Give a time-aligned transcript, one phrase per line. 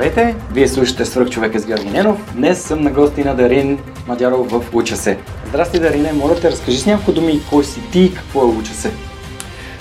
[0.00, 0.36] Здравейте!
[0.52, 2.34] Вие слушате Свърх човека с Георги Ненов.
[2.34, 5.18] Днес съм на гости на Дарин Мадяров в Уча се.
[5.48, 6.12] Здрасти, Дарине.
[6.12, 8.92] Моля те, разкажи с няколко думи кой си ти и какво е Уча се.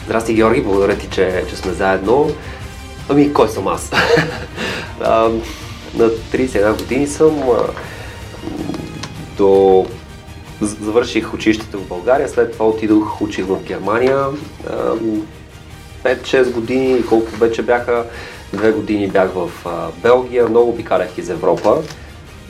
[0.05, 0.61] Здрасти, Георги.
[0.61, 2.31] Благодаря ти, че, че сме заедно.
[3.09, 3.91] Ами, кой съм аз?
[5.95, 7.43] на 31 години съм.
[9.37, 9.85] До...
[10.61, 14.25] Завърших училището в България, след това отидох, учих в Германия.
[14.69, 14.93] А,
[16.03, 18.05] 5-6 години, колко вече бяха,
[18.53, 19.49] Две години бях в
[20.03, 21.77] Белгия, много обикалях из Европа,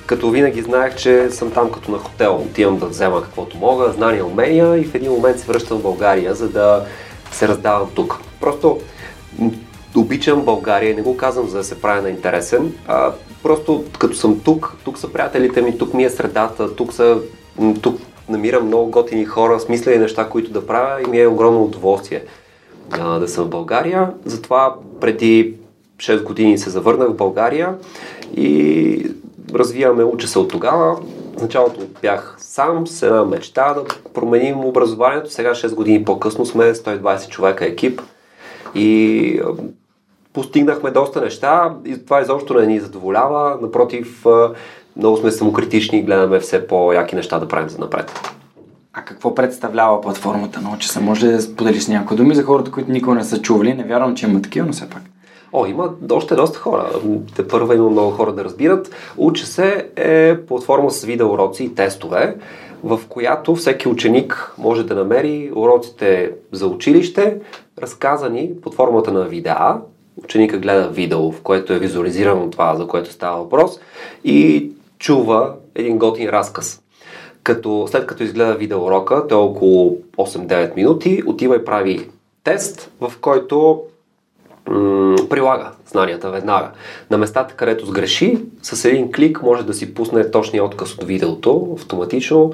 [0.05, 2.35] като винаги знаех, че съм там като на хотел.
[2.35, 6.35] Отивам да взема каквото мога, знания, умения и в един момент се връщам в България,
[6.35, 6.85] за да
[7.31, 8.19] се раздавам тук.
[8.39, 8.79] Просто
[9.95, 13.11] обичам България и не го казвам за да се правя на интересен, а
[13.43, 17.17] просто като съм тук, тук са приятелите ми, тук ми е средата, тук, са,
[17.81, 22.23] тук намирам много готини хора, смислени неща, които да правя и ми е огромно удоволствие
[22.91, 24.13] а, да съм в България.
[24.25, 25.53] Затова преди
[25.99, 27.75] 6 години се завърнах в България
[28.35, 29.11] и
[29.53, 30.95] развиваме, уча се от тогава.
[31.37, 33.83] В началото бях сам с една мечта да
[34.13, 35.31] променим образованието.
[35.31, 38.01] Сега 6 години по-късно сме 120 човека екип
[38.75, 39.41] и
[40.33, 43.57] постигнахме доста неща и това изобщо не ни задоволява.
[43.61, 44.25] Напротив,
[44.97, 48.11] много сме самокритични и гледаме все по-яки неща да правим за напред.
[48.93, 50.99] А какво представлява платформата на се?
[50.99, 53.73] Може да споделиш някои думи за хората, които никога не са чували?
[53.73, 55.01] Не вярвам, че има такива, но все пак.
[55.53, 56.89] О, има още доста хора.
[57.35, 58.91] Те първа има много хора да разбират.
[59.17, 62.35] Уча се е платформа с видеоуроци и тестове,
[62.83, 67.37] в която всеки ученик може да намери уроците за училище,
[67.81, 69.77] разказани под формата на видеа.
[70.23, 73.79] Ученика гледа видео, в което е визуализирано това, за което става въпрос
[74.23, 76.81] и чува един готин разказ.
[77.43, 82.09] Като, след като изгледа видеоурока, той е около 8-9 минути, отива и прави
[82.43, 83.83] тест, в който
[85.29, 86.71] прилага знанията веднага.
[87.11, 91.69] На местата, където сгреши, с един клик може да си пусне точния отказ от видеото
[91.73, 92.53] автоматично,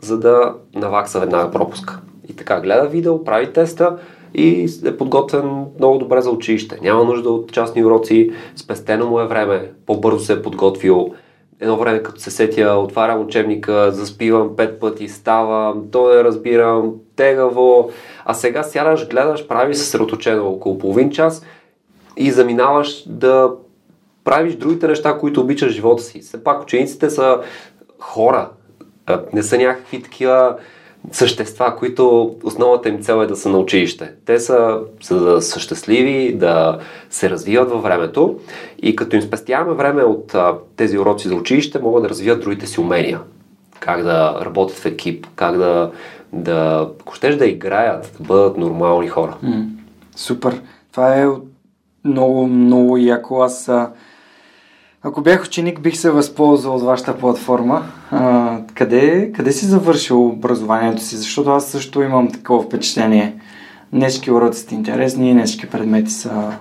[0.00, 2.00] за да навакса веднага пропуска.
[2.28, 3.96] И така гледа видео, прави теста
[4.34, 6.78] и е подготвен много добре за училище.
[6.82, 11.14] Няма нужда от частни уроци, спестено му е време, по-бързо се е подготвил.
[11.60, 17.90] Едно време, като се сетя, отварям учебника, заспивам пет пъти, ставам, то не разбирам, тегаво,
[18.24, 21.42] а сега сядаш, гледаш, правиш съсредоточено около половин час
[22.16, 23.50] и заминаваш да
[24.24, 26.20] правиш другите неща, които обичаш живота си.
[26.20, 27.40] Все пак учениците са
[27.98, 28.48] хора,
[29.32, 30.56] не са някакви такива
[31.12, 34.12] същества, които основната им цел е да са на училище.
[34.24, 36.78] Те са, са да са щастливи, да
[37.10, 38.38] се развиват във времето
[38.82, 40.34] и като им спестяваме време от
[40.76, 43.20] тези уроци за училище, могат да развият другите си умения.
[43.80, 45.90] Как да работят в екип, как да,
[46.32, 49.36] да ако щеш да играят, да бъдат нормални хора.
[49.42, 49.64] М,
[50.16, 50.62] супер.
[50.92, 51.26] Това е
[52.04, 53.40] много, много яко.
[53.40, 53.70] Аз
[55.08, 57.82] ако бях ученик, бих се възползвал от вашата платформа.
[58.10, 61.16] А, къде, къде си завършил образованието си?
[61.16, 63.34] Защото аз също имам такова впечатление.
[63.92, 66.52] Днешки уроци са интересни, днешки предмети са...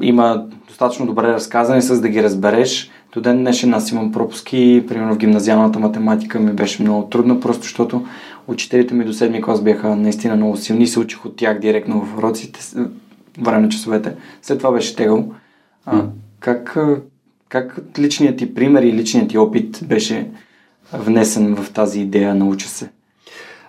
[0.00, 2.90] Има достатъчно добре разказани, с да ги разбереш.
[3.12, 4.84] До ден днешен аз имам пропуски.
[4.88, 8.06] Примерно в гимназиалната математика ми беше много трудно, просто защото
[8.46, 12.18] учителите ми до седми клас бяха наистина много силни се учих от тях директно в
[12.18, 12.60] уроците,
[13.38, 14.14] време на часовете.
[14.42, 15.34] След това беше тегъл.
[15.86, 16.04] А,
[16.40, 16.76] как,
[17.48, 20.30] как личният ти пример и личният ти опит беше
[20.92, 22.90] внесен в тази идея на уча се?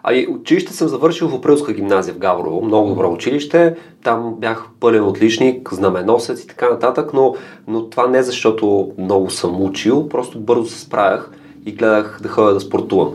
[0.03, 2.65] А и училище съм завършил в Априлска гимназия в Гаврово.
[2.65, 3.75] Много добро училище.
[4.03, 7.35] Там бях пълен отличник, знаменосец и така нататък, но,
[7.67, 11.31] но това не защото много съм учил, просто бързо се справях
[11.65, 13.13] и гледах да ходя да спортувам.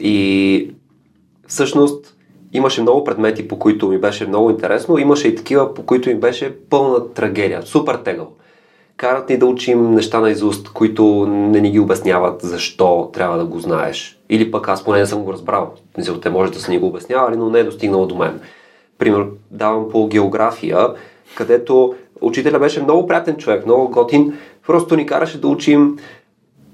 [0.00, 0.70] И
[1.46, 2.16] всъщност
[2.52, 6.14] имаше много предмети, по които ми беше много интересно, имаше и такива, по които ми
[6.14, 8.28] беше пълна трагедия, супер тегъл
[8.96, 13.44] карат ни да учим неща на изуст, които не ни ги обясняват защо трябва да
[13.44, 14.18] го знаеш.
[14.28, 15.72] Или пък аз поне не съм го разбрал.
[15.98, 18.40] Мисля, те може да са ни го обяснявали, но не е достигнало до мен.
[18.98, 20.88] Пример, давам по география,
[21.34, 24.38] където учителя беше много приятен човек, много готин.
[24.66, 25.98] Просто ни караше да учим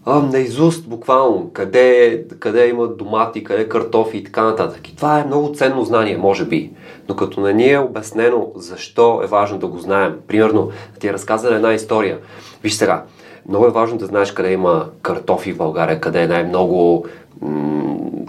[0.05, 4.89] а, наизуст буквално, къде, къде има домати, къде картофи и така нататък.
[4.89, 6.71] И това е много ценно знание, може би.
[7.09, 10.71] Но като не ни е обяснено защо е важно да го знаем, примерно
[11.01, 12.19] ти е разказана една история.
[12.63, 13.05] Виж сега,
[13.49, 17.07] много е важно да знаеш къде има картофи в България, къде е най-много,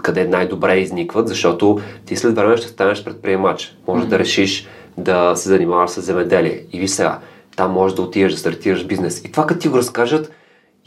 [0.02, 3.76] къде най-добре изникват, защото ти след време ще станеш предприемач.
[3.88, 4.08] Може mm-hmm.
[4.08, 4.68] да решиш
[4.98, 6.62] да се занимаваш с земеделие.
[6.72, 7.18] И ви сега,
[7.56, 9.24] там можеш да отидеш да стартираш бизнес.
[9.24, 10.30] И това като ти го разкажат,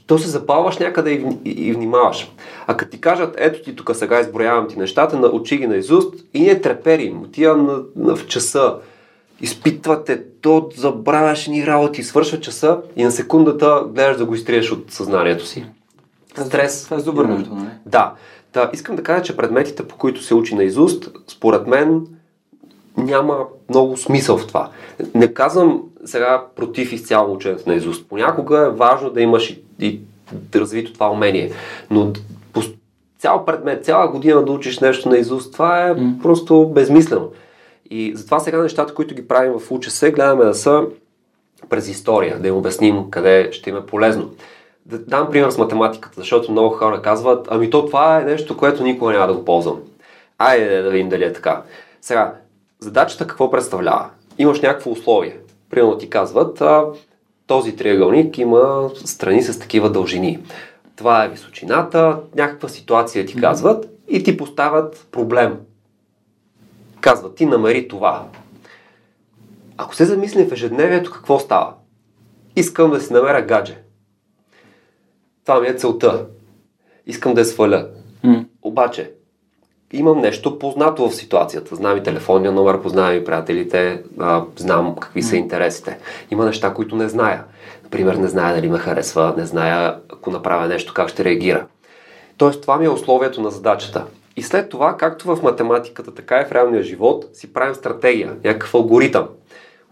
[0.08, 2.32] то се запалваш някъде и, и, и внимаваш.
[2.68, 6.14] А като ти кажат, ето ти тук сега изброявам ти нещата, научи ги на изуст
[6.34, 8.76] и не треперим, отивам на, на, в часа,
[9.42, 14.92] изпитвате, то забравяш ни работи, свършва часа и на секундата гледаш да го изтриеш от
[14.92, 15.66] съзнанието си.
[16.46, 16.84] Стрес.
[16.84, 17.70] Това е добър нещо, нали?
[17.86, 18.14] Да.
[18.52, 22.08] Та, искам да кажа, че предметите, по които се учи на изуст, според мен
[22.98, 24.70] няма много смисъл в това.
[25.16, 28.10] Не казвам сега против изцяло ученето на изуст.
[28.10, 30.00] Понякога е важно да имаш и, и
[30.56, 31.52] развито това умение.
[31.90, 32.14] Но
[32.54, 32.62] по
[33.20, 36.22] цял предмет, цяла година да учиш нещо на изуст, това е mm.
[36.22, 37.30] просто безмислено.
[37.90, 40.84] И затова сега нещата, които ги правим в УЧС, гледаме да са
[41.70, 44.30] през история, да им обясним къде ще им е полезно.
[44.86, 48.84] Да дам пример с математиката, защото много хора казват, ами то това е нещо, което
[48.84, 49.80] никога няма да го ползвам.
[50.38, 51.62] Айде да видим дали е така.
[52.02, 52.34] Сега,
[52.80, 54.10] задачата какво представлява?
[54.38, 55.40] Имаш някакво условие.
[55.70, 56.86] Примерно ти казват, а,
[57.48, 60.40] този триъгълник има страни с такива дължини.
[60.96, 65.60] Това е височината, някаква ситуация ти казват и ти поставят проблем.
[67.02, 68.28] Казват ти намери това.
[69.78, 71.74] Ако се замислим в ежедневието, какво става?
[72.56, 73.82] Искам да си намеря гадже.
[75.46, 76.26] Това ми е целта.
[77.06, 77.90] Искам да я сваля.
[78.26, 78.46] Mm.
[78.62, 79.12] Обаче,
[79.94, 81.76] имам нещо познато в ситуацията.
[81.76, 85.98] Знам и телефонния номер, познавам и приятелите, а, знам какви са интересите.
[86.32, 87.44] Има неща, които не зная.
[87.84, 91.66] Например, не зная дали ме харесва, не зная ако направя нещо как ще реагира.
[92.38, 94.06] Тоест, това ми е условието на задачата.
[94.36, 98.76] И след това, както в математиката, така и в реалния живот, си правим стратегия, някакъв
[98.76, 99.28] алгоритъм.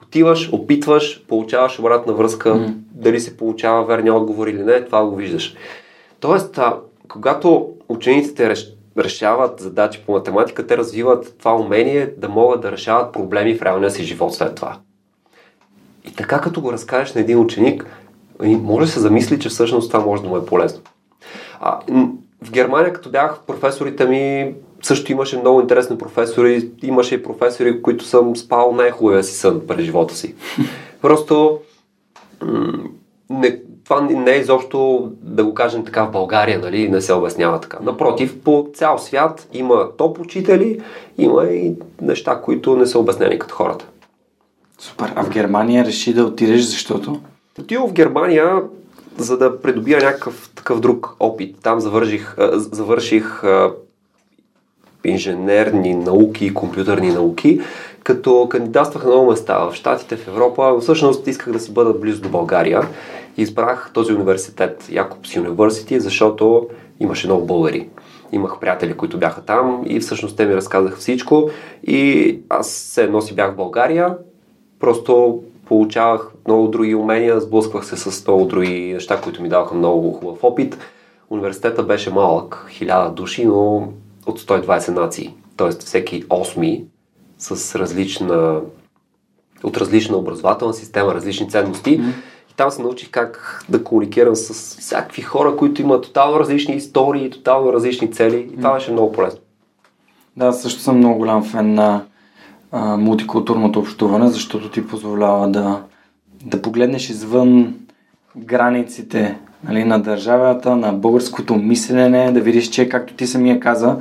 [0.04, 2.74] Отиваш, опитваш, получаваш обратна връзка, mm.
[2.92, 5.56] дали се получава верния отговор или не, това го виждаш.
[6.20, 6.78] Тоест, а,
[7.08, 8.50] когато учениците
[8.98, 13.92] решават задачи по математика, те развиват това умение да могат да решават проблеми в реалния
[13.92, 14.78] си живот след това.
[16.06, 17.86] И така като го разкажеш на един ученик,
[18.44, 20.82] може да се замисли, че всъщност това може да му е полезно.
[21.60, 21.80] А,
[22.44, 24.54] в Германия, като бях, професорите ми
[24.86, 26.70] също имаше много интересни професори.
[26.84, 30.36] Имаше и професори, които съм спал най-хубавия си сън през живота си.
[31.02, 31.60] Просто
[33.30, 37.60] не, това не е изобщо, да го кажем така, в България, нали, не се обяснява
[37.60, 37.78] така.
[37.82, 40.82] Напротив, по цял свят има топ учители,
[41.18, 43.86] има и неща, които не са обяснени като хората.
[44.80, 45.14] Супер.
[45.16, 47.20] А в Германия реши да отидеш, защото?
[47.60, 48.64] Отидох в Германия,
[49.18, 51.56] за да придобия някакъв такъв друг опит.
[51.64, 53.44] Там завърших, завърших
[55.06, 57.62] инженерни науки и компютърни науки,
[58.06, 60.80] като кандидатствах на много места в Штатите, в Европа.
[60.82, 62.82] Всъщност исках да си бъда близо до България
[63.38, 66.68] избрах този университет, Якобс University, защото
[67.00, 67.90] имаше много българи.
[68.32, 71.50] Имах приятели, които бяха там и всъщност те ми разказаха всичко
[71.84, 74.18] и аз се едно си бях в България,
[74.80, 80.12] просто получавах много други умения, сблъсквах се с много други неща, които ми даваха много
[80.12, 80.78] хубав опит.
[81.30, 83.88] Университета беше малък, хиляда души, но
[84.26, 85.34] от 120 нации.
[85.58, 86.84] Тоест всеки 8
[87.46, 88.62] с различна
[89.64, 92.00] от различна образователна система, различни ценности.
[92.00, 92.14] Mm-hmm
[92.56, 97.74] там се научих как да комуникирам с всякакви хора, които имат тотално различни истории, тотално
[97.74, 99.40] различни цели и това беше много полезно.
[100.38, 102.02] Да, също съм много голям фен на
[102.72, 105.82] а, мултикултурното общуване, защото ти позволява да,
[106.46, 107.76] да погледнеш извън
[108.38, 113.98] границите нали, на държавата, на българското мислене, да видиш, че, както ти самия каза,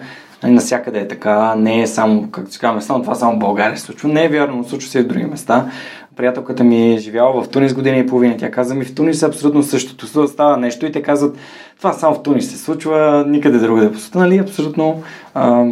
[0.50, 3.84] насякъде е така, не е само, както си казваме, само това само в България се
[3.84, 4.08] случва.
[4.08, 5.70] Не е вярно, случва се и в други места
[6.16, 8.36] приятелката ми е живяла в Тунис година и половина.
[8.36, 10.28] Тя каза ми в Тунис е абсолютно същото.
[10.28, 11.36] Става нещо и те казват,
[11.78, 14.18] това само в Тунис се случва, никъде другаде по света.
[14.18, 14.38] Нали?
[14.38, 15.02] Абсолютно
[15.34, 15.66] а,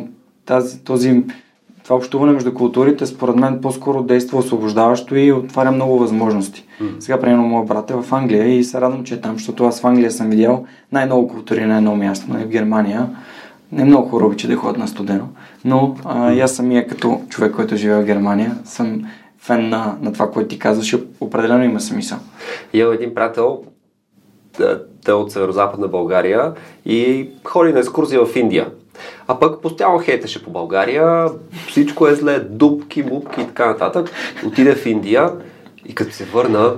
[0.47, 1.23] тази, този,
[1.85, 6.65] това общуване между културите, според мен, по-скоро действа освобождаващо и отваря много възможности.
[7.01, 9.81] Сега, примерно, моят брат е в Англия и се радвам, че е там, защото аз
[9.81, 12.45] в Англия съм видял най-много култури на едно място, нали?
[12.45, 13.09] в Германия.
[13.73, 15.29] Не много хора обича да ходят на студено,
[15.65, 19.03] но а, и аз самия като човек, който живее в Германия, съм
[19.39, 22.19] фен на, на това, което ти казваш, определено има смисъл.
[22.73, 23.63] Имам един приятел,
[25.05, 26.53] да, от северо-западна България
[26.87, 28.71] и ходи на екскурзия в Индия.
[29.29, 31.29] А пък постоянно хейтеше по България,
[31.69, 34.11] всичко е зле, дупки, мупки и така нататък.
[34.47, 35.33] Отиде в Индия
[35.87, 36.77] и като се върна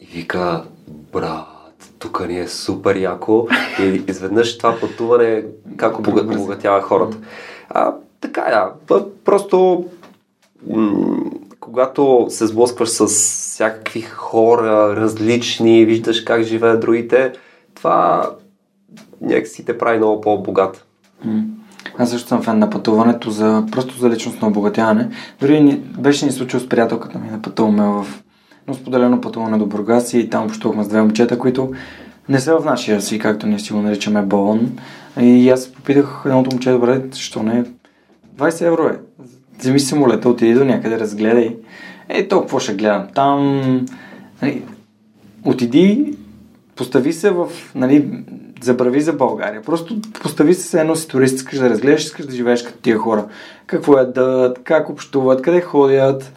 [0.00, 0.64] и вика,
[1.12, 1.53] брат,
[2.04, 3.46] тук ни е супер яко
[3.80, 5.44] и изведнъж това пътуване
[5.76, 7.16] как обогатява хората.
[7.70, 9.00] А, така да.
[9.24, 9.84] Просто
[10.70, 11.16] м-
[11.60, 17.32] когато се сблъскваш с всякакви хора, различни, виждаш как живеят другите,
[17.74, 18.30] това
[19.20, 20.84] някакси те прави много по-богат.
[21.98, 25.10] Аз също съм фен на пътуването, за, просто за личностно обогатяване.
[25.40, 28.06] Дори ни, беше ни случило с приятелката ми да пътуваме в
[28.68, 31.72] но споделено пътуване до Бургас и там общувахме с две момчета, които
[32.28, 34.78] не са в нашия си, както ние си го наричаме, балон.
[35.20, 37.64] И аз попитах едното момче, добре, защо не
[38.36, 38.98] 20 евро е.
[39.58, 41.56] Вземи самолета, отиди до някъде, разгледай.
[42.08, 43.06] Е, то какво ще гледам?
[43.14, 43.86] Там...
[44.42, 44.62] Нали,
[45.44, 46.14] отиди,
[46.76, 47.48] постави се в...
[47.74, 48.24] Нали,
[48.62, 49.62] забрави за България.
[49.62, 53.26] Просто постави се едно си турист, искаш да разгледаш, искаш да живееш като тия хора.
[53.66, 56.32] Какво ядат, как общуват, къде ходят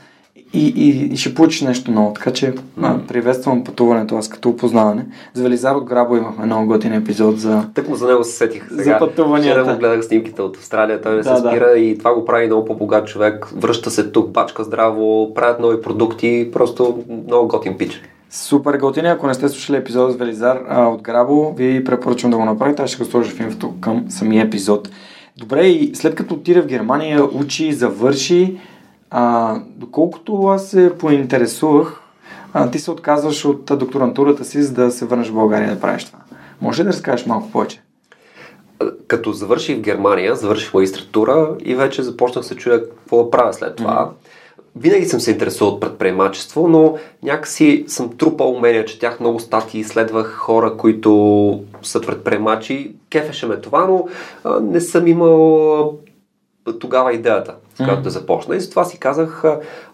[0.54, 2.14] и, и, и ще получиш нещо ново.
[2.14, 3.08] Така че mm.
[3.08, 5.06] приветствам пътуването аз като опознаване.
[5.34, 7.66] За Велизар от Грабо имахме много готин епизод за...
[7.74, 8.84] Так му за него се сетих сега.
[8.84, 9.62] За пътуванията.
[9.62, 11.80] Вчера му гледах снимките от Австралия, той не да, се спира да.
[11.80, 13.48] и това го прави много по-богат човек.
[13.56, 18.02] Връща се тук, бачка здраво, правят нови продукти, просто много готин пич.
[18.30, 22.38] Супер готини, ако не сте слушали епизод с Велизар а, от Грабо, ви препоръчвам да
[22.38, 24.90] го направите, аз ще го сложа в инфото към самия епизод.
[25.38, 28.58] Добре, и след като отиде в Германия, учи, завърши,
[29.10, 32.02] а, доколкото аз се поинтересувах,
[32.54, 36.06] а, ти се отказваш от докторантурата си, за да се върнеш в България да правиш
[36.06, 36.20] това.
[36.62, 37.82] Може ли да разкажеш малко повече?
[39.08, 43.76] Като завърших в Германия, завърших магистратура и вече започнах се чуя какво да правя след
[43.76, 44.12] това.
[44.12, 44.28] Mm-hmm
[44.80, 50.36] винаги съм се интересувал от предприемачество, но някакси съм трупал умения, четях много статии, следвах
[50.36, 52.92] хора, които са предприемачи.
[53.10, 54.08] Кефеше ме това, но
[54.62, 55.98] не съм имал
[56.74, 58.56] тогава идеята, с която да започна.
[58.56, 59.44] И затова си казах,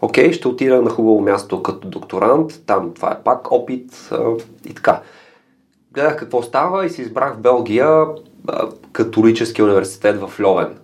[0.02, 4.10] окей, ще отида на хубаво място като докторант, там това е пак опит
[4.66, 5.02] и така.
[5.92, 8.06] Гледах какво става и си избрах в Белгия
[8.48, 10.78] а, католически университет в Льовен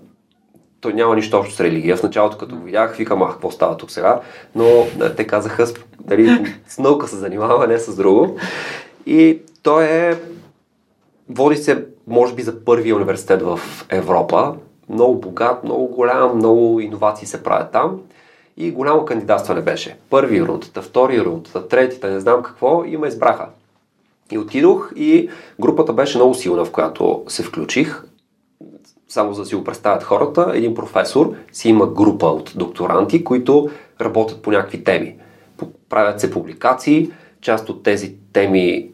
[0.81, 1.98] той няма нищо общо с религия.
[1.98, 4.22] В началото, като го видях, викам, ах, какво става тук сега?
[4.55, 5.67] Но те казаха,
[6.00, 8.38] дали, с наука се занимава, не с друго.
[9.05, 10.15] И той е,
[11.29, 14.55] води се, може би, за първия университет в Европа.
[14.89, 18.01] Много богат, много голям, много иновации се правят там.
[18.58, 19.98] И голямо кандидатстване беше.
[20.10, 23.46] Първи рундата, втори рундата, третите, не знам какво, и ме избраха.
[24.31, 25.29] И отидох и
[25.62, 28.03] групата беше много силна, в която се включих
[29.10, 33.69] само за да си го представят хората, един професор си има група от докторанти, които
[34.01, 35.15] работят по някакви теми.
[35.89, 38.89] Правят се публикации, част от тези теми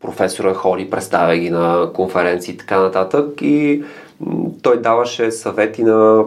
[0.00, 3.84] професора ходи, представя ги на конференции и така нататък и
[4.62, 6.24] той даваше съвети на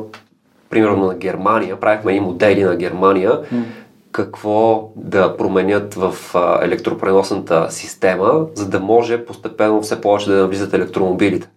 [0.70, 3.64] примерно на Германия, правихме и модели на Германия, mm.
[4.12, 6.16] какво да променят в
[6.62, 11.50] електропреносната система, за да може постепенно все повече да навлизат електромобилите.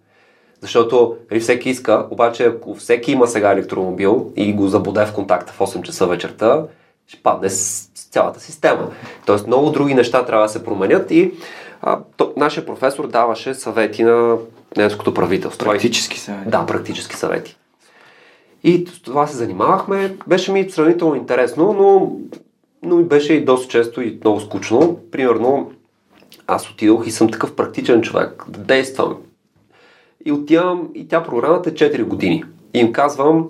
[0.61, 5.53] Защото нали, всеки иска, обаче ако всеки има сега електромобил и го забуде в контакта
[5.53, 6.63] в 8 часа вечерта,
[7.07, 8.91] ще падне с цялата система.
[9.25, 11.33] Тоест много други неща трябва да се променят и
[11.81, 14.37] а, то, нашия професор даваше съвети на
[14.77, 15.65] немското правителство.
[15.65, 16.49] Практически съвети.
[16.49, 17.57] Да, практически съвети.
[18.63, 20.17] И с това се занимавахме.
[20.27, 22.11] Беше ми сравнително интересно, но,
[22.83, 24.99] но беше и доста често и много скучно.
[25.11, 25.71] Примерно,
[26.47, 29.17] аз отидох и съм такъв практичен човек, да действам.
[30.25, 32.43] И отивам и тя програмата е 4 години.
[32.73, 33.49] И им казвам,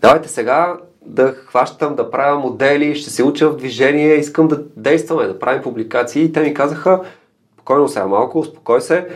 [0.00, 5.26] давайте сега да хващам, да правя модели, ще се уча в движение, искам да действаме,
[5.26, 6.24] да правим публикации.
[6.24, 7.00] И те ми казаха,
[7.54, 9.08] спокойно сега малко, успокой се,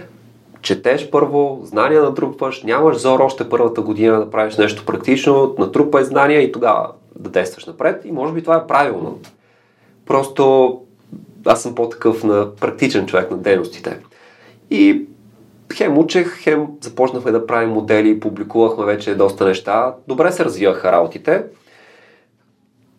[0.63, 6.43] четеш първо, знания натрупваш, нямаш зор още първата година да правиш нещо практично, натрупай знания
[6.43, 8.03] и тогава да действаш напред.
[8.05, 9.19] И може би това е правилно.
[10.07, 10.77] Просто
[11.47, 13.99] аз съм по-такъв на практичен човек на дейностите.
[14.71, 15.07] И
[15.75, 19.95] хем учех, хем започнахме да правим модели, публикувахме вече доста неща.
[20.09, 21.45] Добре се развиваха работите.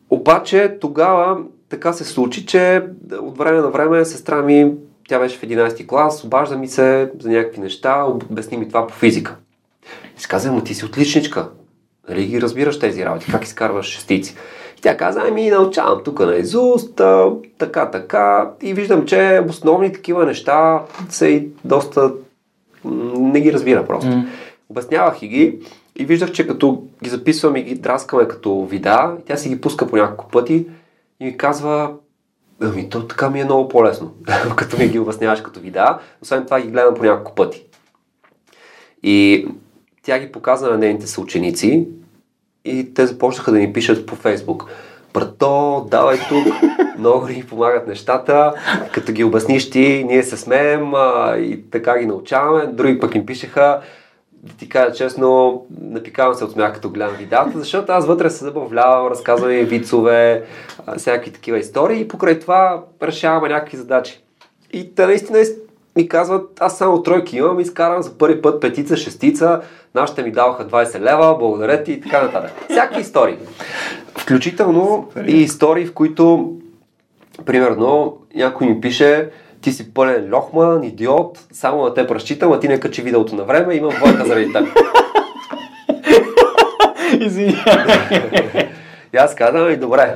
[0.10, 1.38] Обаче тогава
[1.70, 2.84] така се случи, че
[3.22, 4.74] от време на време сестра ми,
[5.12, 8.94] тя беше в 11 клас, обажда ми се за някакви неща, обясни ми това по
[8.94, 9.36] физика.
[10.18, 11.50] И си казвам, ти си отличничка.
[12.10, 13.32] Нали ги разбираш тези работи?
[13.32, 14.36] Как изкарваш шестици?
[14.78, 17.02] И тя каза, ами научавам тук на изуст,
[17.58, 18.52] така, така.
[18.62, 22.12] И виждам, че основни такива неща са и доста
[23.16, 24.10] не ги разбира просто.
[24.10, 24.26] Mm.
[24.70, 25.60] Обяснявах и ги
[25.96, 29.88] и виждах, че като ги записвам и ги драскаме като вида, тя си ги пуска
[29.88, 30.68] по няколко пъти
[31.20, 31.92] и ми казва,
[32.62, 34.14] ами то така ми е много по-лесно,
[34.56, 36.00] като ми ги обясняваш като вида.
[36.22, 37.66] Освен това ги гледам по няколко пъти.
[39.04, 39.48] И
[40.04, 41.88] тя ги показа на нейните съученици
[42.66, 44.66] и те започнаха да ни пишат по Фейсбук.
[45.14, 46.48] брато, давай тук,
[46.98, 48.54] много ни помагат нещата,
[48.94, 52.68] като ги обясниш ти, ние се смеем а, и така ги научаваме.
[52.68, 53.82] Други пък им пишеха,
[54.58, 59.08] ти кажа честно, напикавам се от смях като гледам видеята, защото аз вътре се забавлявам,
[59.08, 60.44] разказвам и вицове,
[60.98, 64.24] всякакви такива истории и покрай това решаваме някакви задачи.
[64.74, 65.40] И те наистина
[65.96, 69.62] ми казват, аз само тройки имам, изкарам за първи път петица, шестица,
[69.96, 72.52] нашите ми даваха 20 лева, благодаря ти и така нататък.
[72.70, 73.38] Всяки истории.
[74.18, 76.56] Включително и истории, в които,
[77.46, 79.30] примерно, някой ми пише,
[79.62, 83.44] ти си пълен лохман, идиот, само на те разчитам, а ти не качи видеото на
[83.44, 84.68] време, имам двойка заради теб.
[87.20, 88.70] Извинявай.
[89.14, 90.16] И аз казвам, и добре,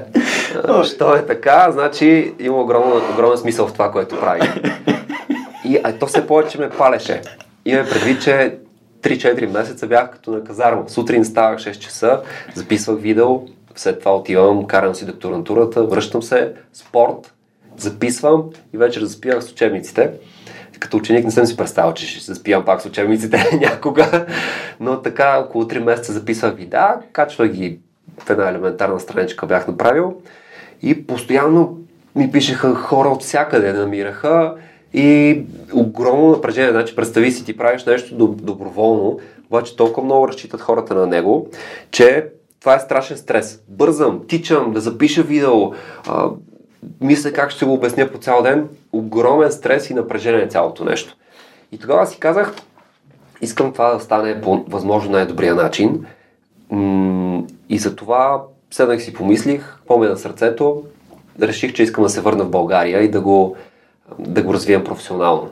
[0.84, 4.42] що е така, значи има огромен, огромен смисъл в това, което прави.
[5.66, 7.22] И а то все повече ме палеше.
[7.66, 8.58] Имаме предвид, че
[9.02, 10.84] 3-4 месеца бях като на казарма.
[10.88, 12.22] Сутрин ставах 6 часа,
[12.54, 13.42] записвах видео,
[13.75, 17.34] след това отивам, карам си докторантурата, връщам се, спорт,
[17.77, 20.12] записвам и вечер заспивах с учебниците.
[20.79, 24.25] Като ученик не съм си представил, че ще заспивам пак с учебниците някога,
[24.79, 27.79] но така около 3 месеца записвах видеа, качвах ги
[28.20, 30.13] в една елементарна страничка бях направил
[30.82, 31.77] и постоянно
[32.15, 34.55] ми пишеха хора от всякъде намираха
[34.94, 35.41] и
[35.74, 36.72] огромно напрежение.
[36.72, 41.48] Значи, представи си, ти правиш нещо доброволно, обаче толкова много разчитат хората на него,
[41.91, 42.27] че
[42.60, 43.63] това е страшен стрес.
[43.70, 45.72] Бързам, тичам да запиша видео,
[47.01, 48.70] мисля как ще го обясня по цял ден.
[48.94, 51.15] Огромен стрес и напрежение цялото нещо.
[51.72, 52.54] И тогава си казах,
[53.42, 56.06] искам това да стане по възможно най-добрия начин.
[57.70, 60.84] И за това седнах си помислих, помня на сърцето,
[61.42, 63.56] реших, че искам да се върна в България и да го,
[64.20, 65.50] да го развием професионално.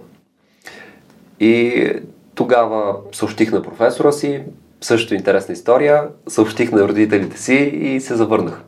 [1.40, 1.86] И
[2.36, 4.44] тогава съобщих на професора си,
[4.82, 8.62] също интересна история, съобщих на родителите си и се завърнах.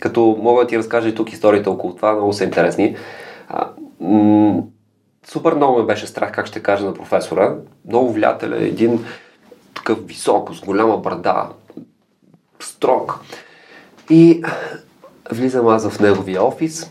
[0.00, 2.96] Като мога да ти разкажа и тук историите около това, много са интересни.
[3.48, 3.68] А,
[4.00, 4.62] м-
[5.26, 7.56] супер много ме беше страх как ще кажа на професора.
[7.88, 9.04] Много влиятелен, един
[9.74, 11.48] такъв висок, с голяма брада,
[12.60, 13.20] строг.
[14.10, 14.42] И
[15.32, 16.90] влизам аз в неговия офис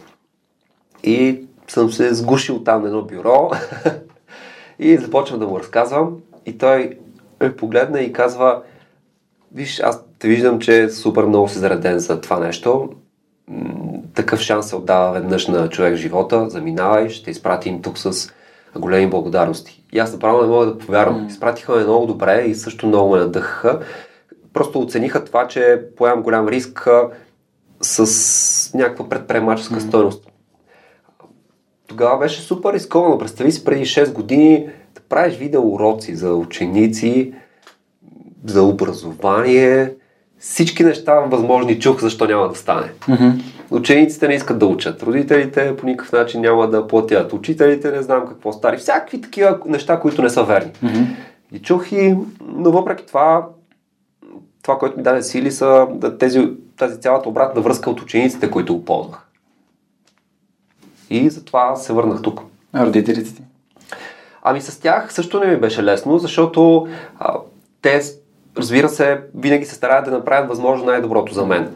[1.03, 3.51] и съм се сгушил там на едно бюро
[4.79, 6.97] и започвам да му разказвам и той
[7.41, 8.61] ме погледна и казва
[9.53, 12.89] Виж, аз те виждам, че супер много си зареден за това нещо.
[14.15, 16.49] Такъв шанс се отдава веднъж на човек в живота.
[16.49, 18.31] Заминавай, ще изпратим тук с
[18.75, 19.83] големи благодарности.
[19.93, 21.27] И аз направо не мога да повярвам.
[21.27, 23.79] Изпратиха ме много добре и също много ме надъхаха
[24.53, 26.87] просто оцениха това, че поемам голям риск
[27.81, 29.87] с някаква предприемаческа mm-hmm.
[29.87, 30.29] стоеност.
[31.87, 33.17] Тогава беше супер рисковано.
[33.17, 37.33] Представи си преди 6 години да правиш видео уроци за ученици,
[38.45, 39.93] за образование,
[40.39, 42.91] всички неща възможни чух, защо няма да стане.
[43.01, 43.41] Mm-hmm.
[43.73, 48.27] Учениците не искат да учат, родителите по никакъв начин няма да платят, учителите не знам
[48.27, 50.71] какво стари, всякакви такива неща, които не са верни.
[50.71, 51.05] Mm-hmm.
[51.51, 52.15] И чух и,
[52.47, 53.47] но въпреки това
[54.63, 55.87] това, което ми даде сили са
[56.19, 59.27] тези, тази цялата обратна връзка от учениците, които го ползвах.
[61.09, 62.41] И затова се върнах тук.
[62.73, 63.41] А родителите ти?
[64.43, 66.87] Ами с тях също не ми беше лесно, защото
[67.19, 67.37] а,
[67.81, 68.01] те,
[68.57, 71.75] разбира се, винаги се стараят да направят възможно най-доброто за мен.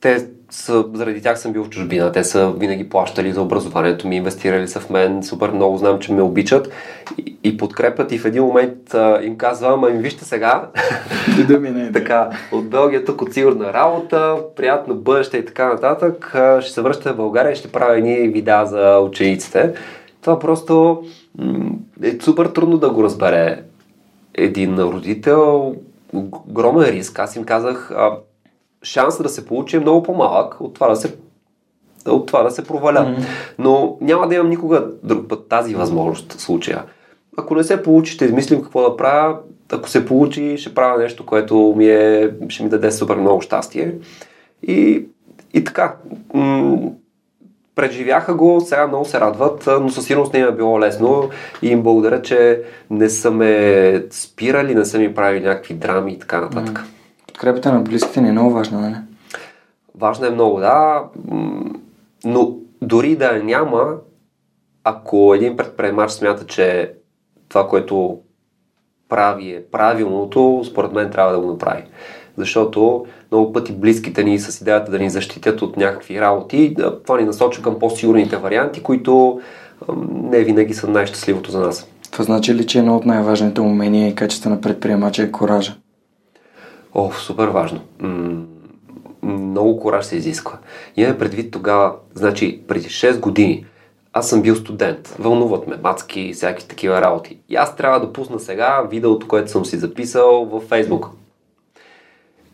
[0.00, 2.12] Те са, заради тях съм бил в чужбина.
[2.12, 6.12] Те са винаги плащали за образованието ми, инвестирали са в мен, супер много знам, че
[6.12, 6.68] ме обичат
[7.18, 10.68] и, и подкрепят и в един момент а, им казвам, ами вижте сега,
[11.48, 16.60] да мине, така, от Белгия тук от сигурна работа, приятно бъдеще и така нататък, а,
[16.60, 19.74] ще се връща в България и ще правя едни видеа за учениците.
[20.20, 21.02] Това просто
[21.38, 21.70] м-
[22.02, 23.62] е супер трудно да го разбере
[24.34, 25.74] един родител,
[26.12, 27.18] огромен риск.
[27.18, 28.10] Аз им казах, а,
[28.82, 31.14] шанса да се получи е много по-малък от това да се
[32.08, 32.98] от това да се проваля.
[32.98, 33.24] Mm-hmm.
[33.58, 36.84] Но няма да имам никога друг път тази възможност в случая.
[37.36, 39.38] Ако не се получи, ще измислим какво да правя.
[39.72, 43.94] Ако се получи, ще правя нещо, което ми е, ще ми даде супер много щастие.
[44.62, 45.06] И,
[45.54, 45.94] и така.
[46.34, 46.78] М-
[47.74, 51.30] предживяха го, сега много се радват, но със сигурност не им е било лесно
[51.62, 56.18] и им благодаря, че не са ме спирали, не са ми правили някакви драми и
[56.18, 56.78] така нататък.
[56.78, 56.99] Mm-hmm
[57.40, 58.94] подкрепата на близките ни е много важна, нали?
[59.94, 61.04] Важна е много, да.
[62.24, 63.94] Но дори да няма,
[64.84, 66.92] ако един предприемач смята, че
[67.48, 68.18] това, което
[69.08, 71.82] прави е правилното, според мен трябва да го направи.
[72.36, 77.24] Защото много пъти близките ни с идеята да ни защитят от някакви работи, това ни
[77.24, 79.40] насочва към по-сигурните варианти, които
[80.10, 81.88] не винаги са най-щастливото за нас.
[82.10, 85.76] Това значи ли, че едно от най-важните умения и качества на предприемача е коража?
[86.94, 87.80] О, супер важно.
[89.22, 90.58] много кораж се изисква.
[90.96, 93.66] Имаме предвид тогава, значи преди 6 години,
[94.12, 97.38] аз съм бил студент, вълнуват ме мацки и всякакви такива работи.
[97.48, 101.10] И аз трябва да пусна сега видеото, което съм си записал във Фейсбук.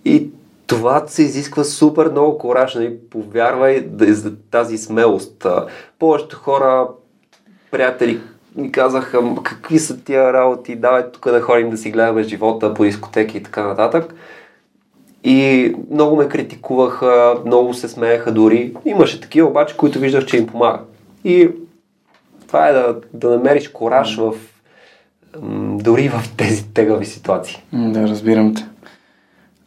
[0.04, 0.30] И
[0.66, 2.98] това се изисква супер много кораж, нали?
[3.10, 5.46] повярвай за тази смелост.
[5.98, 6.88] Повечето хора,
[7.70, 8.20] приятели,
[8.56, 12.84] ми казаха, какви са тия работи, давай тук да ходим да си гледаме живота по
[12.84, 14.14] дискотеки и така нататък.
[15.24, 18.74] И много ме критикуваха, много се смееха дори.
[18.84, 20.80] Имаше такива обаче, които виждах, че им помага.
[21.24, 21.50] И
[22.46, 24.32] това е да, да намериш кораж в
[25.82, 27.62] дори в тези тегави ситуации.
[27.72, 28.66] Да, разбирам те.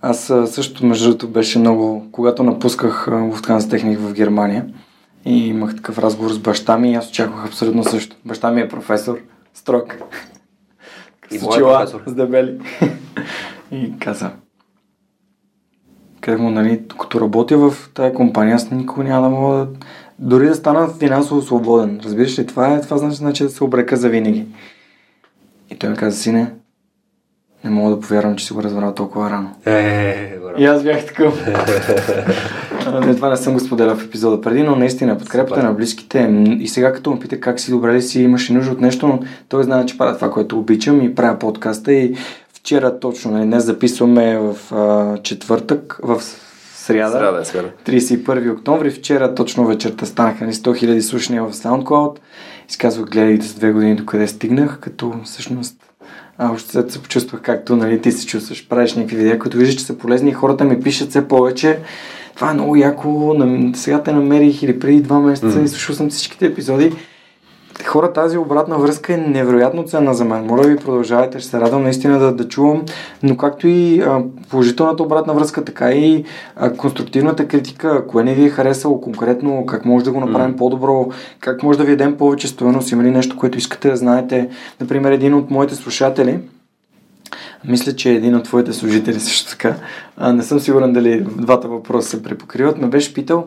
[0.01, 2.05] Аз също, между другото, беше много...
[2.11, 4.65] Когато напусках Lufthansa техник в Германия
[5.25, 8.15] и имах такъв разговор с баща ми, аз очаквах абсолютно също.
[8.25, 9.19] Баща ми е професор,
[9.53, 9.97] строг.
[11.31, 12.01] И мой професор.
[12.05, 12.59] С дебели.
[13.71, 14.31] и каза,
[16.21, 19.67] къде му, нали, като работя в тази компания, аз никога няма да мога да...
[20.19, 21.99] Дори да стана финансово свободен.
[22.03, 24.45] Разбираш ли, това е, това значи, значи да се обрека за винаги.
[25.69, 26.53] И той ми каза, сине,
[27.63, 29.49] не мога да повярвам, че си го разбрал толкова рано.
[29.65, 31.47] Е, и аз бях такъв.
[33.05, 36.45] не, това не съм го споделял в епизода преди, но наистина подкрепата на близките.
[36.59, 39.19] И сега като ме пита как си добре ли си, имаш нужда от нещо, но
[39.49, 42.15] той знае, че правя това, което обичам и правя подкаста и
[42.53, 46.21] вчера точно, нали, днес записваме в а, четвъртък, в
[46.73, 47.69] сряда, сряда, е сряда.
[47.85, 48.91] 31 октомври.
[48.91, 52.17] Вчера точно вечерта станаха ни 100 000 слушания в SoundCloud.
[52.69, 55.88] Изказвах, гледайте за две години до къде стигнах, като всъщност
[56.41, 58.67] а, още след се почувствах както нали, ти се чувстваш.
[58.67, 61.79] Правиш някакви видеа, които виждаш, че са полезни и хората ми пишат все повече.
[62.35, 63.35] Това е много яко.
[63.73, 65.63] Сега те намерих или преди два месеца mm-hmm.
[65.63, 66.91] и слушал съм всичките епизоди
[67.85, 70.45] хора, тази обратна връзка е невероятно ценна за мен.
[70.45, 72.85] Моля ви, продължавайте, ще се радвам наистина да, да чувам,
[73.23, 76.23] но както и а, положителната обратна връзка, така и
[76.55, 80.57] а, конструктивната критика, кое не ви е харесало конкретно, как може да го направим mm.
[80.57, 84.49] по-добро, как може да ви дадем повече стоеност, има ли нещо, което искате да знаете.
[84.79, 86.39] Например, един от моите слушатели,
[87.65, 89.75] мисля, че един от твоите служители също така,
[90.17, 93.45] а, не съм сигурен дали двата въпроса се препокриват, ме беше питал,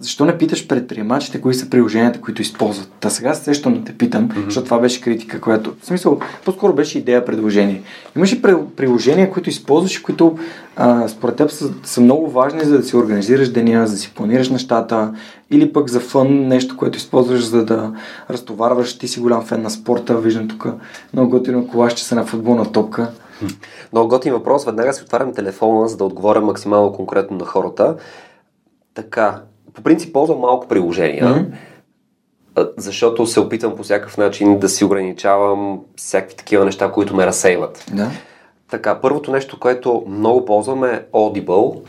[0.00, 2.92] защо не питаш предприемачите, кои са приложенията, които използват?
[3.00, 4.44] Та сега се сещам да те питам, mm-hmm.
[4.44, 5.74] защото това беше критика, която...
[5.80, 7.82] В смисъл, по-скоро беше идея, предложение.
[8.16, 8.42] Имаш ли
[8.76, 10.38] приложения, които използваш, които
[10.76, 14.12] а, според теб са, са много важни, за да си организираш деня, за да си
[14.14, 15.14] планираш нещата,
[15.50, 17.92] или пък за фън, нещо, което използваш, за да
[18.30, 18.98] разтоварваш.
[18.98, 20.66] Ти си голям фен на спорта, виждам тук
[21.12, 23.10] много готино колашче са на футболна топка.
[23.92, 24.64] Много готин въпрос.
[24.64, 27.96] Веднага си отварям телефона, за да отговоря максимално конкретно на хората.
[28.94, 29.42] Така,
[29.74, 32.72] по принцип ползвам малко приложения, mm-hmm.
[32.76, 37.84] защото се опитвам по всякакъв начин да си ограничавам всякакви такива неща, които ме разсейват.
[37.92, 38.10] Да.
[38.70, 41.80] Така, първото нещо, което много ползвам е Audible.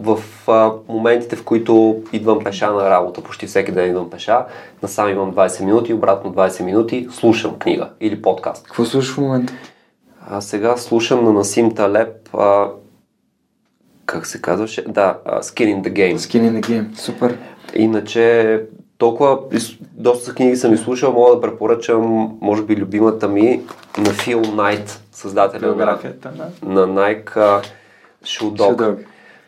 [0.00, 0.18] В
[0.48, 4.44] а, моментите, в които идвам пеша на работа, почти всеки ден идвам пеша,
[4.82, 8.64] насам имам 20 минути, обратно 20 минути, слушам книга или подкаст.
[8.64, 9.52] Какво слушаш в момента?
[10.28, 12.68] А сега слушам на Насим Талеп а,
[14.06, 14.84] как се казваше?
[14.88, 16.16] Да, Skin in the Game.
[16.16, 17.38] Skin in the Game, супер.
[17.74, 18.60] Иначе
[18.98, 19.38] толкова,
[19.92, 23.62] доста книги съм изслушал, мога да препоръчам, може би, любимата ми
[23.98, 25.98] на Фил Найт, създателя на,
[26.62, 27.64] на Nike
[28.24, 28.96] Shoe.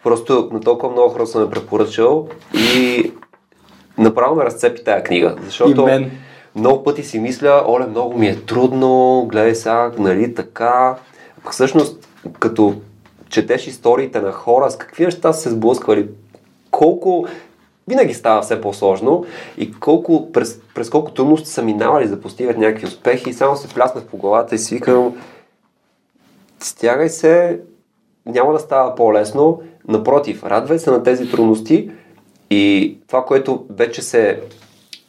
[0.03, 3.13] Просто на толкова много хора съм я препоръчал и
[3.99, 5.89] направо ме разцепи тая книга, защото
[6.55, 10.95] много пъти си мисля, оле, много ми е трудно, гледай сега, нали така.
[11.51, 12.75] Всъщност, като
[13.35, 16.09] четеш историите на хора, с какви неща са се сблъсквали,
[16.71, 17.27] колко
[17.89, 19.25] винаги става все по-сложно
[19.59, 23.31] и колко, през, през колко трудности са минавали за да постигат някакви успехи.
[23.31, 25.17] И само се пляснах по главата и си викам
[26.61, 27.61] стягай се,
[28.27, 31.91] няма да става по-лесно, напротив, радвай се на тези трудности
[32.51, 34.41] и това, което вече се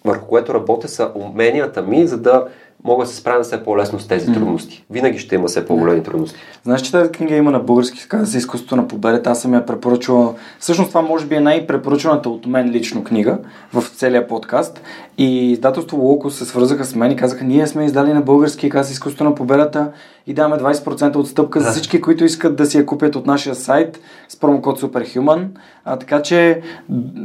[0.05, 2.47] върху което работя са уменията ми, за да
[2.83, 4.85] мога да се справя все по-лесно с тези трудности.
[4.89, 6.39] Винаги ще има все по-големи трудности.
[6.63, 9.29] Знаеш, че тази книга има на български, каза за изкуството на победата.
[9.29, 10.35] Аз съм я препоръчвал.
[10.59, 13.38] Всъщност това може би е най-препоръчваната от мен лично книга
[13.73, 14.81] в целия подкаст.
[15.17, 18.91] И издателство Локо се свързаха с мен и казаха, ние сме издали на български, каза
[18.91, 19.91] изкуството на победата
[20.27, 23.99] и даваме 20% отстъпка за всички, които искат да си я купят от нашия сайт
[24.29, 25.47] с промокод Superhuman.
[25.85, 26.61] А, така че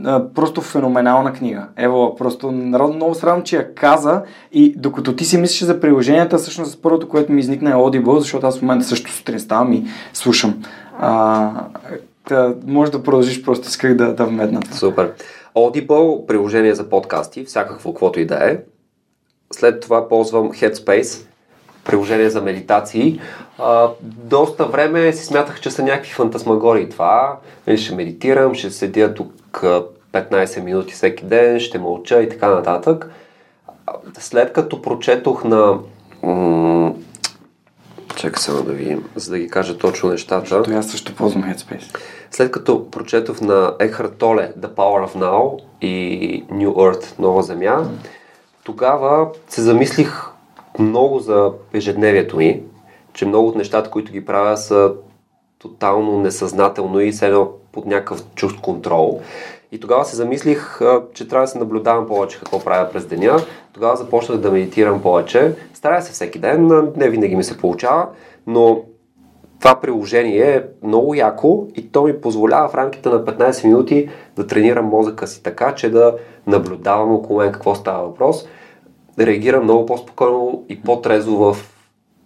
[0.05, 1.67] а, просто феноменална книга.
[1.77, 6.39] Ево, просто народно много срамно, че я каза и докато ти си мислиш за приложенията,
[6.39, 9.85] всъщност първото, което ми изникна е Audible, защото аз в момента също сутрин ставам и
[10.13, 10.63] слушам.
[10.99, 11.51] А,
[12.29, 14.61] да, може да продължиш, просто исках да, да вмедна.
[14.73, 15.13] Супер.
[15.57, 18.59] Audible, приложение за подкасти, всякакво, каквото и да е.
[19.53, 21.27] След това ползвам Headspace,
[21.85, 23.21] приложение за медитации.
[23.59, 27.37] А, доста време си смятах, че са някакви фантасмагории това.
[27.67, 29.65] Нали, ще медитирам, ще седя тук
[30.13, 33.11] 15 минути всеки ден, ще мълча и така нататък.
[34.19, 35.79] След като прочетох на...
[36.23, 36.95] М-
[38.17, 40.41] Чакай само да видим, за да ги кажа точно нещата.
[40.41, 41.97] Защото аз също ползвам Headspace.
[42.31, 47.91] След като прочетох на Ехард Толе The Power of Now и New Earth, Нова Земя,
[48.65, 50.27] тогава се замислих
[50.79, 52.63] много за ежедневието ми,
[53.13, 54.93] че много от нещата, които ги правя, са
[55.59, 57.35] тотално несъзнателно и все
[57.73, 59.21] под някакъв чувст контрол.
[59.73, 60.81] И тогава се замислих,
[61.15, 63.39] че трябва да се наблюдавам повече какво правя през деня.
[63.73, 65.55] Тогава започнах да медитирам повече.
[65.75, 68.09] Старая се всеки ден, не винаги ми се получава,
[68.47, 68.83] но
[69.61, 74.47] това приложение е много яко и то ми позволява в рамките на 15 минути да
[74.47, 78.49] тренирам мозъка си така, че да наблюдавам около мен какво става въпрос,
[79.17, 81.57] да реагирам много по-спокойно и по-трезво в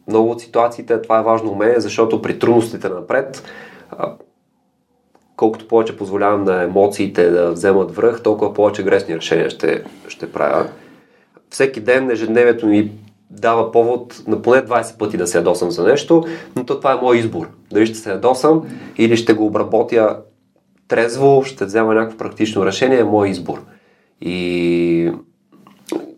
[0.09, 1.03] много от ситуациите.
[1.03, 3.43] Това е важно у мен, защото при трудностите напред,
[5.37, 10.67] колкото повече позволявам на емоциите да вземат връх, толкова повече грешни решения ще, ще правя.
[11.51, 12.91] Всеки ден ежедневието ми
[13.31, 16.25] дава повод на поне 20 пъти да се ядосам за нещо,
[16.57, 17.49] но то това е мой избор.
[17.73, 18.63] Дали ще се ядосам
[18.99, 20.19] или ще го обработя
[20.89, 23.63] трезво, ще взема някакво практично решение, е мой избор.
[24.21, 25.13] И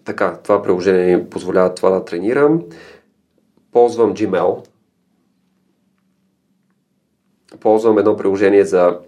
[0.04, 2.62] така, това приложение ми позволява това да тренирам.
[3.72, 4.66] Ползвам Gmail.
[7.60, 8.98] Ползвам едно приложение за,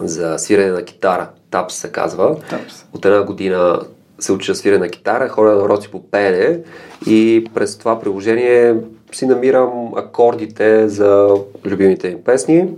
[0.00, 1.28] за свирене на китара.
[1.50, 2.36] TAPS се казва.
[2.36, 2.84] TAPS.
[2.92, 3.80] От една година
[4.18, 6.60] се уча свиря на китара, ходя на уроци по пеене
[7.06, 8.76] и през това приложение
[9.12, 12.68] си намирам акордите за любимите им песни.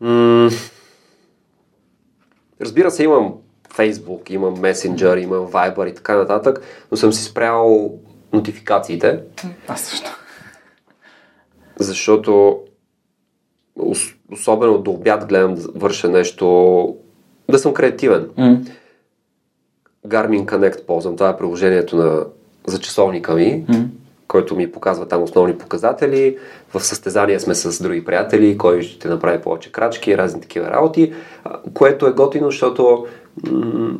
[0.00, 0.50] М-
[2.60, 3.34] Разбира се, имам
[3.74, 7.94] Facebook, имам Messenger, имам Viber и така нататък, но съм си спрял
[8.32, 9.20] нотификациите.
[9.68, 10.18] Аз също.
[11.76, 12.61] Защото
[14.32, 16.96] особено до обяд гледам да върша нещо,
[17.50, 18.28] да съм креативен.
[18.38, 18.70] Mm.
[20.06, 21.16] Garmin Connect ползвам.
[21.16, 22.24] Това е приложението на,
[22.66, 23.86] за часовника ми, mm.
[24.28, 26.38] който ми показва там основни показатели.
[26.74, 31.12] В състезание сме с други приятели, кой ще направи повече крачки и разни такива работи,
[31.74, 33.06] което е готино, защото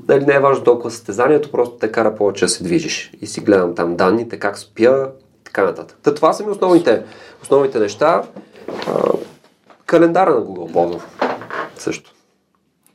[0.08, 3.12] нали, не е важно толкова състезанието, просто те кара повече да се движиш.
[3.20, 5.08] И си гледам там данните, как спя
[5.44, 5.96] така нататък.
[6.02, 7.02] Та, това са ми основните,
[7.42, 8.22] основните неща.
[9.92, 11.00] Календара на Google ползвам
[11.76, 12.10] също.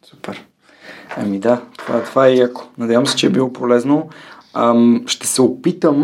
[0.04, 0.46] Супер.
[1.18, 2.64] Ами да, това, това е яко.
[2.78, 4.10] Надявам се, че е било полезно.
[4.54, 6.04] Ам, ще се опитам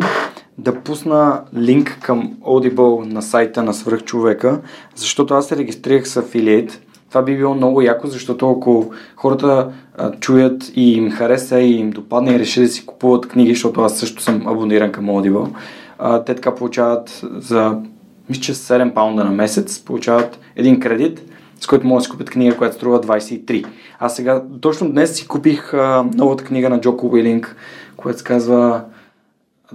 [0.57, 4.61] да пусна линк към Audible на сайта на Свръхчовека,
[4.95, 6.81] защото аз се регистрирах с афилиейт.
[7.09, 11.89] Това би било много яко, защото ако хората а, чуят и им хареса и им
[11.89, 15.49] допадне и реши да си купуват книги, защото аз също съм абониран към Audible,
[15.99, 17.77] а, те така получават за
[18.29, 21.21] мисля, че 7 паунда на месец, получават един кредит,
[21.59, 23.65] с който могат да си купят книга, която струва 23.
[23.99, 27.55] Аз сега, точно днес си купих а, новата книга на Джоко Уилинг,
[27.97, 28.83] която се казва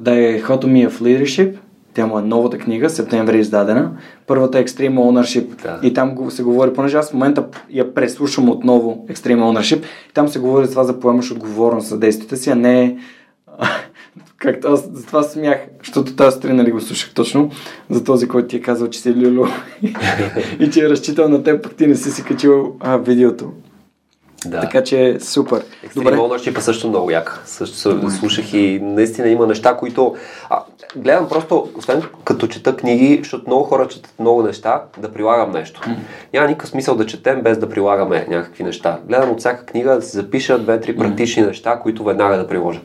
[0.00, 1.56] The Economy of Leadership.
[1.94, 3.90] Тя му е новата книга, септември е издадена.
[4.26, 5.62] Първата е Extreme Ownership.
[5.62, 5.80] Да.
[5.82, 9.78] И там се говори, понеже аз в момента я преслушам отново Extreme Ownership,
[10.11, 12.96] и там се говори за това да поемаш отговорност за действията си, а не
[14.38, 17.51] Както аз за това смях, защото тази сутрин нали го слушах точно
[17.90, 19.46] за този, който ти е казал, че си люлю
[20.61, 23.53] и че е разчитал на теб, пък ти не си си качил а, видеото.
[24.46, 24.61] Да.
[24.61, 25.62] Така че супер.
[25.94, 26.16] Добре.
[26.16, 27.42] Ownership е също много як.
[27.44, 30.16] Също слушах и наистина има неща, които...
[30.51, 30.62] А,
[30.96, 35.81] гледам просто, освен като чета книги, защото много хора четат много неща, да прилагам нещо.
[35.81, 35.96] Mm.
[36.33, 38.98] Няма никакъв смисъл да четем без да прилагаме някакви неща.
[39.09, 41.46] Гледам от всяка книга да си запиша две-три практични mm.
[41.46, 42.81] неща, които веднага да приложа.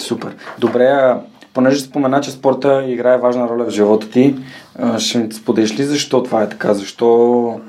[0.00, 0.36] Супер.
[0.58, 1.14] Добре,
[1.54, 4.36] понеже спомена, че спорта играе важна роля в живота ти,
[4.98, 6.74] ще ми споделиш ли защо това е така?
[6.74, 7.60] Защо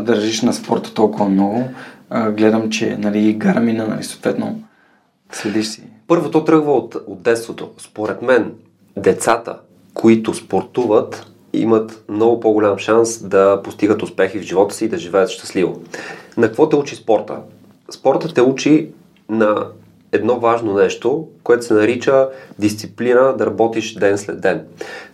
[0.00, 1.64] държиш на спорта толкова много?
[2.30, 4.60] Гледам, че нали, Гармина, нали, съответно,
[5.32, 5.82] следиш си.
[6.08, 7.70] Първото тръгва от, от детството.
[7.78, 8.52] Според мен,
[8.96, 9.58] децата,
[9.94, 15.30] които спортуват, имат много по-голям шанс да постигат успехи в живота си и да живеят
[15.30, 15.80] щастливо.
[16.36, 17.36] На какво те учи спорта?
[17.90, 18.90] Спорта те учи
[19.28, 19.66] на
[20.12, 24.66] едно важно нещо, което се нарича дисциплина да работиш ден след ден.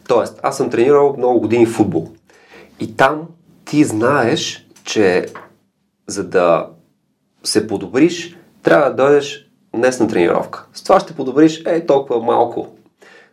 [0.09, 2.09] Тоест, аз съм тренирал много години футбол.
[2.81, 3.23] И там
[3.65, 5.27] ти знаеш, че
[6.07, 6.67] за да
[7.45, 10.67] се подобриш, трябва да дойдеш днес на тренировка.
[10.75, 12.69] С това ще подобриш е толкова малко.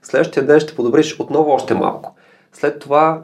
[0.04, 2.16] Следващия ден ще подобриш отново още малко.
[2.54, 3.22] След това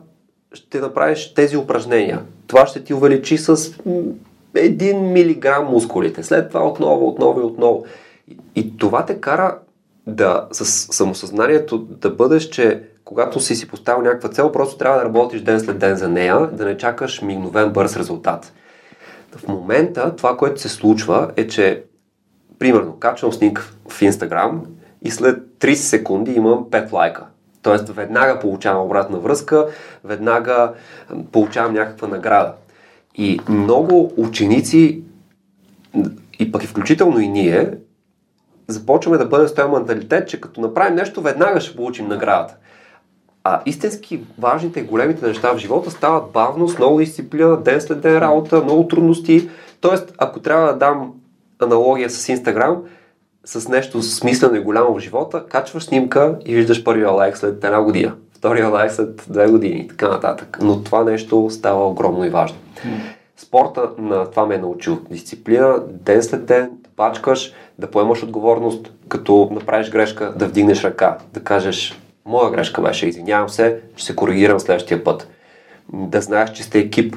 [0.54, 2.22] ще направиш тези упражнения.
[2.48, 6.24] Това ще ти увеличи с 1 милиграм мускулите.
[6.24, 7.86] След това отново, отново и отново.
[8.28, 9.60] И, и това те кара
[10.08, 15.06] да, с самосъзнанието да бъдеш, че когато си си поставил някаква цел, просто трябва да
[15.06, 18.54] работиш ден след ден за нея, да не чакаш мигновен бърз резултат.
[19.36, 21.84] В момента това, което се случва е, че
[22.60, 24.66] примерно качвам снимка в Инстаграм
[25.02, 27.26] и след 30 секунди имам 5 лайка.
[27.62, 29.68] Тоест веднага получавам обратна връзка,
[30.04, 30.74] веднага
[31.32, 32.54] получавам някаква награда.
[33.16, 35.04] И много ученици,
[36.40, 37.72] и пък и включително и ние,
[38.68, 42.56] започваме да бъдем с този менталитет, че като направим нещо, веднага ще получим наградата.
[43.44, 48.02] А истински важните и големите неща в живота стават бавно, с много дисциплина, ден след
[48.02, 49.50] ден работа, много трудности.
[49.82, 51.14] Тоест, ако трябва да дам
[51.60, 52.84] аналогия с Инстаграм,
[53.46, 57.82] с нещо смислено и голямо в живота, качваш снимка и виждаш първия лайк след една
[57.82, 60.58] година, втория лайк след две години и така нататък.
[60.62, 62.58] Но това нещо става огромно и важно.
[63.38, 65.00] Спорта на това ме е научил.
[65.12, 71.18] Дисциплина, ден след ден, да пачкаш, да поемаш отговорност, като направиш грешка, да вдигнеш ръка,
[71.34, 75.28] да кажеш моя грешка беше, извинявам се, ще се коригирам следващия път.
[75.94, 77.16] Да знаеш, че сте екип,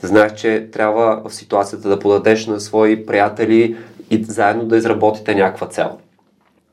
[0.00, 3.76] да знаеш, че трябва в ситуацията да подадеш на свои приятели
[4.10, 5.98] и заедно да изработите някаква цел.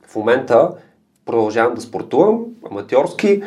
[0.08, 0.69] В момента
[1.25, 3.43] продължавам да спортувам, аматьорски.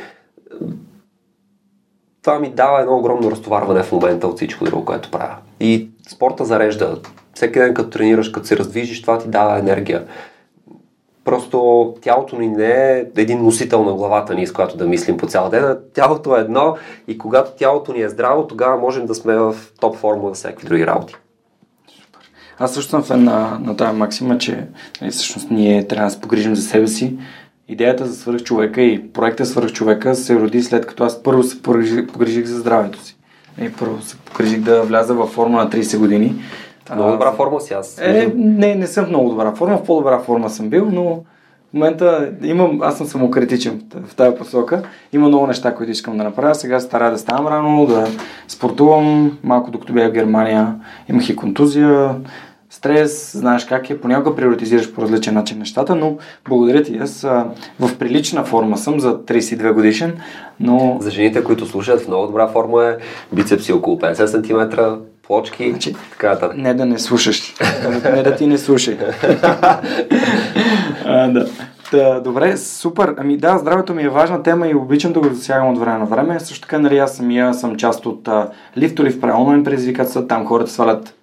[2.25, 5.37] Това ми дава едно огромно разтоварване в момента от всичко друго, което правя.
[5.61, 6.99] И спорта зарежда.
[7.35, 10.05] Всеки ден, като тренираш, като се раздвижиш, това ти дава енергия.
[11.25, 15.27] Просто тялото ни не е един носител на главата ни, с която да мислим по
[15.27, 15.79] цял ден.
[15.95, 16.77] Тялото е едно
[17.09, 20.67] и когато тялото ни е здраво, тогава можем да сме в топ форма за всякакви
[20.67, 21.15] други работи.
[22.59, 24.67] Аз също съм фен на, на тази максима, че
[25.01, 27.17] нали, всъщност ние трябва да се погрижим за себе си.
[27.69, 31.63] Идеята за свърх човека и проекта свърх човека се роди след като аз първо се
[31.63, 33.17] погрижих, за здравето си.
[33.63, 36.35] И първо се погрижих да вляза във форма на 30 години.
[36.95, 37.99] Много добра форма си аз.
[37.99, 41.75] Е, не, не съм в много добра форма, в по-добра форма съм бил, но в
[41.75, 44.83] момента имам, аз съм самокритичен в тази посока.
[45.13, 46.55] Има много неща, които искам да направя.
[46.55, 48.07] Сега стара да ставам рано, да
[48.49, 49.39] спортувам.
[49.43, 50.75] Малко докато бях в Германия
[51.09, 52.15] имах и контузия,
[52.75, 54.01] стрес, знаеш как е.
[54.01, 56.17] Понякога приоритизираш по различен начин нещата, но
[56.49, 56.99] благодаря ти.
[56.99, 57.47] Аз а,
[57.81, 60.17] в прилична форма съм за 32 годишен,
[60.61, 60.97] но...
[61.01, 62.97] За жените, които слушат, в много добра форма е
[63.33, 64.83] бицепси около 50 см,
[65.27, 66.57] плочки, значи, така нататък.
[66.57, 67.55] Не да не слушаш.
[68.15, 68.99] не да ти не слушай.
[71.05, 71.47] а, да.
[71.93, 73.15] Да, добре, супер.
[73.19, 76.05] Ами да, здравето ми е важна тема и обичам да го засягам от време на
[76.05, 76.41] време.
[76.41, 78.29] Също така, нали, аз самия съм част от
[78.79, 80.27] Лифто в онлайн предизвикателства.
[80.27, 81.15] Там хората свалят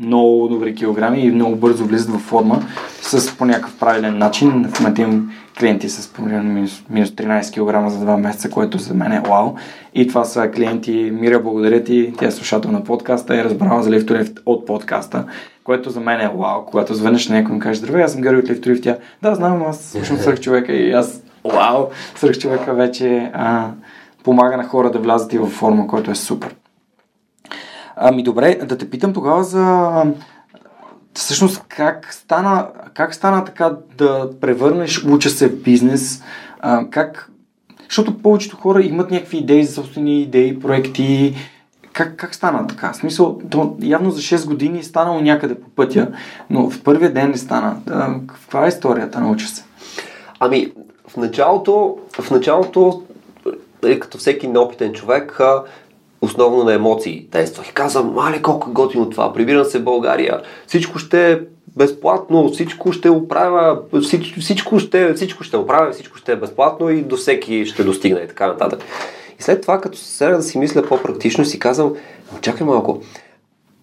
[0.00, 2.62] много добри килограми и много бързо влизат в форма
[3.00, 4.68] с по някакъв правилен начин.
[4.74, 8.94] В момента имам клиенти с примерно минус, минус 13 кг за 2 месеца, което за
[8.94, 9.54] мен е вау.
[9.94, 11.10] И това са клиенти.
[11.14, 12.12] Мира, благодаря ти.
[12.18, 15.24] Тя е слушател на подкаста и е разбрала за Лифторифт от подкаста,
[15.64, 16.64] което за мен е вау.
[16.66, 19.62] Когато звънеш на някой и каже, здравей, аз съм Георги от Лифторифт, тя, да, знам,
[19.68, 23.70] аз слушам свърх човека и аз, вау, свърх човека вече а,
[24.24, 26.54] помага на хора да влязат и в форма, което е супер.
[28.04, 29.90] Ами добре, да те питам тогава за
[31.14, 36.22] всъщност как стана, как стана така да превърнеш уча се в бизнес,
[36.60, 37.30] а, как,
[37.88, 41.36] защото повечето хора имат някакви идеи за собствени идеи, проекти,
[41.92, 42.92] как, как стана така?
[42.92, 46.08] В смисъл, то, явно за 6 години е станало някъде по пътя,
[46.50, 47.76] но в първия ден не стана.
[47.90, 49.64] А, каква е историята на уча се?
[50.40, 50.72] Ами,
[51.08, 53.02] в началото, в началото,
[53.84, 55.40] е, като всеки неопитен човек,
[56.22, 57.26] основно на емоции.
[57.32, 57.68] Действах.
[57.68, 61.38] И казвам, мале колко е готино това, прибирам се в България, всичко ще е
[61.76, 67.02] безплатно, всичко ще оправя, всичко, всичко, ще, всичко ще оправя, всичко ще е безплатно и
[67.02, 68.80] до всеки ще достигне и така нататък.
[69.40, 71.94] И след това, като се да си мисля по-практично, си казвам,
[72.40, 73.00] чакай малко,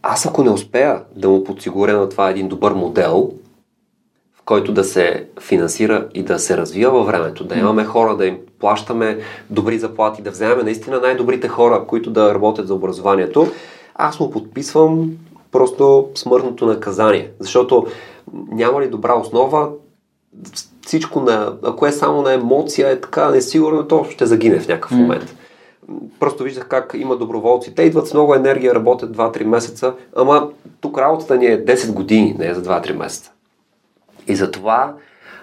[0.01, 3.31] аз ако не успея да му подсигуря на това един добър модел,
[4.49, 8.37] който да се финансира и да се развива във времето, да имаме хора, да им
[8.59, 13.47] плащаме добри заплати, да вземем наистина най-добрите хора, които да работят за образованието,
[13.95, 15.11] аз му подписвам
[15.51, 17.31] просто смъртното наказание.
[17.39, 17.87] Защото
[18.51, 19.69] няма ли добра основа,
[20.85, 24.91] всичко на, ако е само на емоция, е така несигурно, то ще загине в някакъв
[24.91, 25.35] момент.
[26.19, 27.75] Просто виждах как има доброволци.
[27.75, 30.49] Те идват с много енергия, работят 2-3 месеца, ама
[30.81, 33.31] тук работата ни е 10 години, не е за 2-3 месеца.
[34.29, 34.93] И затова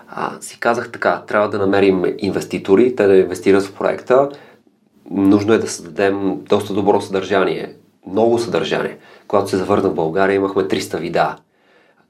[0.09, 4.29] а, си казах така, трябва да намерим инвеститори, те да инвестират в проекта.
[5.11, 7.75] Нужно е да създадем доста добро съдържание,
[8.07, 8.99] много съдържание.
[9.29, 11.37] Когато се завърна в България, имахме 300 видеа.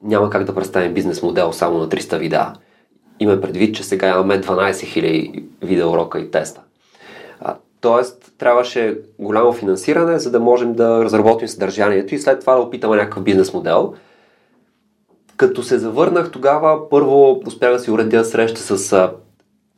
[0.03, 2.53] Няма как да представим бизнес модел само на 300 видеа.
[3.21, 6.61] Има предвид, че сега имаме 12 000 видеоурока и теста.
[7.41, 12.61] А, тоест, трябваше голямо финансиране, за да можем да разработим съдържанието и след това да
[12.61, 13.95] опитаме някакъв бизнес модел–
[15.37, 19.11] като се завърнах тогава, първо успях да си уредя среща с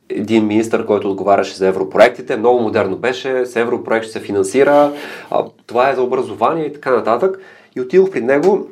[0.09, 2.37] един министр, който отговаряше за европроектите.
[2.37, 4.93] Много модерно беше, с европроект ще се финансира,
[5.29, 7.39] а, това е за образование и така нататък.
[7.75, 8.67] И отидох при него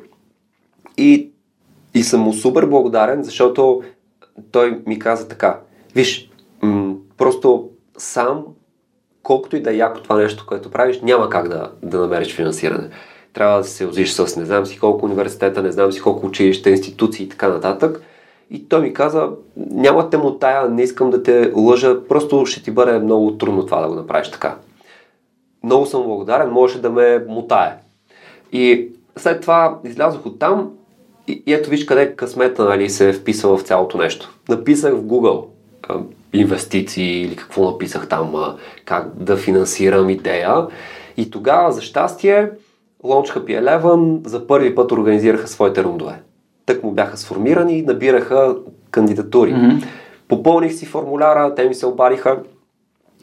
[0.96, 1.30] и,
[1.94, 3.82] и съм му супер благодарен, защото
[4.50, 5.60] той ми каза така.
[5.94, 6.30] Виж,
[6.62, 7.68] м- просто
[7.98, 8.44] сам,
[9.22, 12.90] колкото и да е яко това нещо, което правиш, няма как да, да намериш финансиране.
[13.38, 16.70] Трябва да се озиш с не знам си колко университета, не знам си колко училища,
[16.70, 18.02] институции и така нататък.
[18.50, 22.62] И той ми каза, няма те му тая, не искам да те лъжа, просто ще
[22.62, 24.56] ти бъде много трудно това да го направиш така.
[25.64, 27.76] Много съм благодарен, можеше да ме мутае.
[28.52, 30.70] И след това излязох от там
[31.28, 33.12] и, и ето виж къде късмета нали, се е
[33.42, 34.34] в цялото нещо.
[34.48, 35.44] Написах в Google
[36.32, 40.66] инвестиции или какво написах там, как да финансирам идея.
[41.16, 42.50] И тогава, за щастие,
[43.08, 46.22] Launch Happy Eleven за първи път организираха своите рундове.
[46.66, 48.56] Тък му бяха сформирани и набираха
[48.90, 49.52] кандидатури.
[49.52, 49.84] Mm-hmm.
[50.28, 52.38] Попълних си формуляра, те ми се обадиха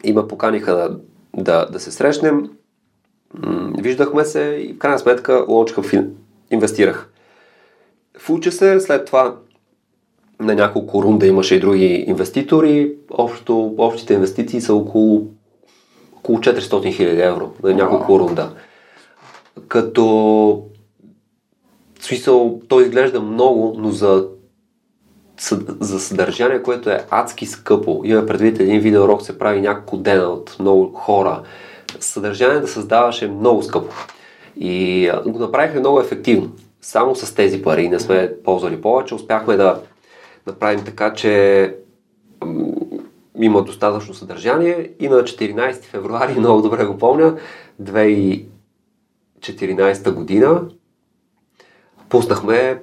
[0.04, 0.98] и ме поканиха да,
[1.44, 2.50] да, да се срещнем.
[3.78, 6.08] Виждахме се и в крайна сметка Launch Hub
[6.52, 7.10] инвестирах.
[8.18, 9.36] Фуча се, след това
[10.40, 12.94] на няколко рунда имаше и други инвеститори.
[13.12, 15.28] Общо, общите инвестиции са около,
[16.18, 18.20] около 400 000 евро на няколко wow.
[18.20, 18.52] рунда.
[19.68, 20.64] Като
[22.00, 24.28] смисъл, той изглежда много, но за,
[25.80, 28.02] за съдържание, което е адски скъпо.
[28.04, 31.44] Има предвид един видеоурок се прави няколко дена от много хора.
[32.00, 33.94] Съдържание да създаваше много скъпо.
[34.58, 36.52] И го направихме много ефективно
[36.86, 39.82] само с тези пари, не сме ползвали повече, успяхме да
[40.48, 41.76] направим така, че
[43.38, 47.38] има достатъчно съдържание и на 14 февруари, много добре го помня,
[49.54, 50.62] 2014 година
[52.10, 52.82] пуснахме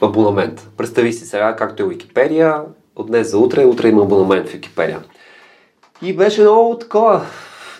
[0.00, 0.70] абонамент.
[0.76, 2.62] Представи си сега, както е Википедия,
[2.96, 5.02] от днес за утре, утре има абонамент в Википедия.
[6.02, 7.22] И беше много такова,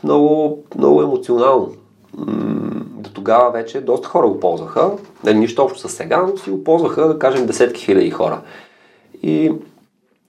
[0.05, 1.74] много, много емоционално
[3.03, 4.90] до тогава вече доста хора го ползваха.
[5.24, 8.40] Нали, нищо общо с сега, но си го ползваха, да кажем, десетки хиляди хора.
[9.22, 9.53] И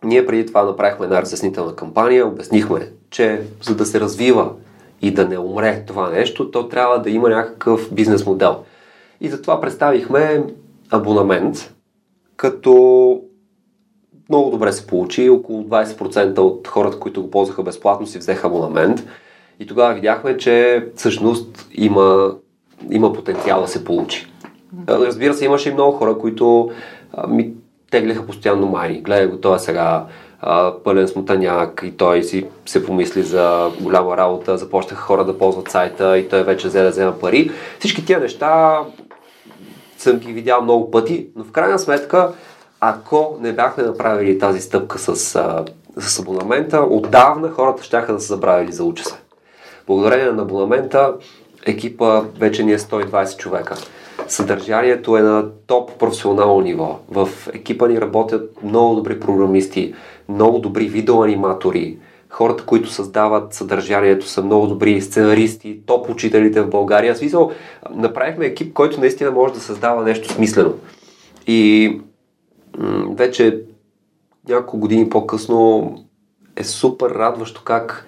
[0.04, 4.52] ние преди това направихме една разяснителна кампания, обяснихме, че за да се развива
[5.04, 8.64] и да не умре това нещо, то трябва да има някакъв бизнес модел.
[9.22, 10.44] И затова представихме
[10.92, 11.74] абонамент,
[12.36, 13.22] като
[14.30, 15.30] много добре се получи.
[15.30, 19.08] Около 20% от хората, които го ползваха безплатно, си взеха абонамент.
[19.60, 22.36] И тогава видяхме, че всъщност има,
[22.90, 24.28] има потенциал да се получи.
[24.88, 26.72] Разбира се, имаше и много хора, които
[27.28, 27.54] ми
[27.92, 29.02] теглиха постоянно май.
[29.02, 30.06] Гледай го, той е сега
[30.46, 35.70] а, пълен смутаняк и той си се помисли за голяма работа, започнаха хора да ползват
[35.70, 37.52] сайта и той вече взе да взема пари.
[37.80, 38.80] Всички тия неща
[39.98, 42.32] съм ги видял много пъти, но в крайна сметка,
[42.80, 45.16] ако не бяхме направили тази стъпка с,
[45.98, 49.16] с абонамента, отдавна хората ще да са забравили за уча се.
[49.88, 51.14] Благодарение на абонамента
[51.66, 53.76] екипа вече ни е 120 човека.
[54.28, 57.00] Съдържанието е на топ професионално ниво.
[57.10, 59.94] В екипа ни работят много добри програмисти,
[60.30, 61.98] много добри видеоаниматори,
[62.30, 67.16] хората, които създават съдържанието са много добри сценаристи, топ учителите в България.
[67.16, 67.52] Смисъл,
[67.96, 70.74] направихме екип, който наистина може да създава нещо смислено.
[71.48, 71.92] И
[72.78, 73.62] м- вече
[74.50, 75.96] няколко години по-късно
[76.56, 78.08] е супер радващо как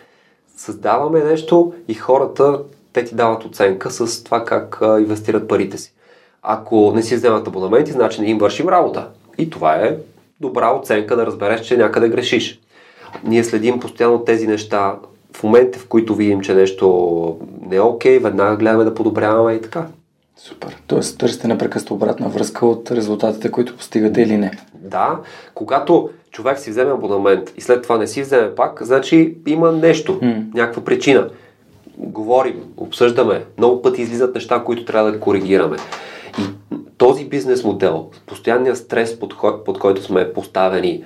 [0.58, 2.60] създаваме нещо и хората,
[2.94, 5.95] те ти дават оценка с това как а, инвестират парите си.
[6.48, 9.08] Ако не си вземат абонаменти, значи не им вършим работа.
[9.38, 9.98] И това е
[10.42, 12.60] добра оценка да разбереш, че някъде грешиш.
[13.24, 14.96] Ние следим постоянно тези неща.
[15.34, 17.38] В момента, в които видим, че нещо
[17.70, 19.86] не е окей, веднага гледаме да подобряваме и така.
[20.38, 20.78] Супер.
[20.88, 24.52] Тоест търсите непрекъснато обратна връзка от резултатите, които постигате или не.
[24.74, 25.20] Да.
[25.54, 30.20] Когато човек си вземе абонамент и след това не си вземе пак, значи има нещо,
[30.20, 30.54] mm.
[30.54, 31.30] някаква причина.
[31.98, 35.78] Говорим, обсъждаме, много пъти излизат неща, които трябва да коригираме.
[36.98, 39.36] Този бизнес модел, постоянния стрес, под,
[39.66, 41.04] под който сме поставени,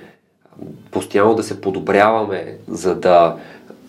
[0.90, 3.36] постоянно да се подобряваме, за да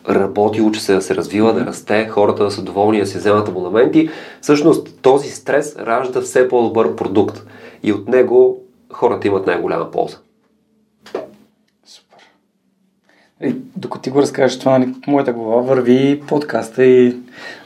[0.10, 3.48] работи, учи се да се развива, да расте, хората да са доволни да си вземат
[3.48, 4.10] абонаменти.
[4.42, 7.44] Всъщност този стрес ражда все по-добър продукт
[7.84, 10.18] и от него хората имат най-голяма полза.
[11.86, 12.18] Супер.
[13.42, 17.16] И, докато ти го разкажеш това, нали, моята глава върви подкаста и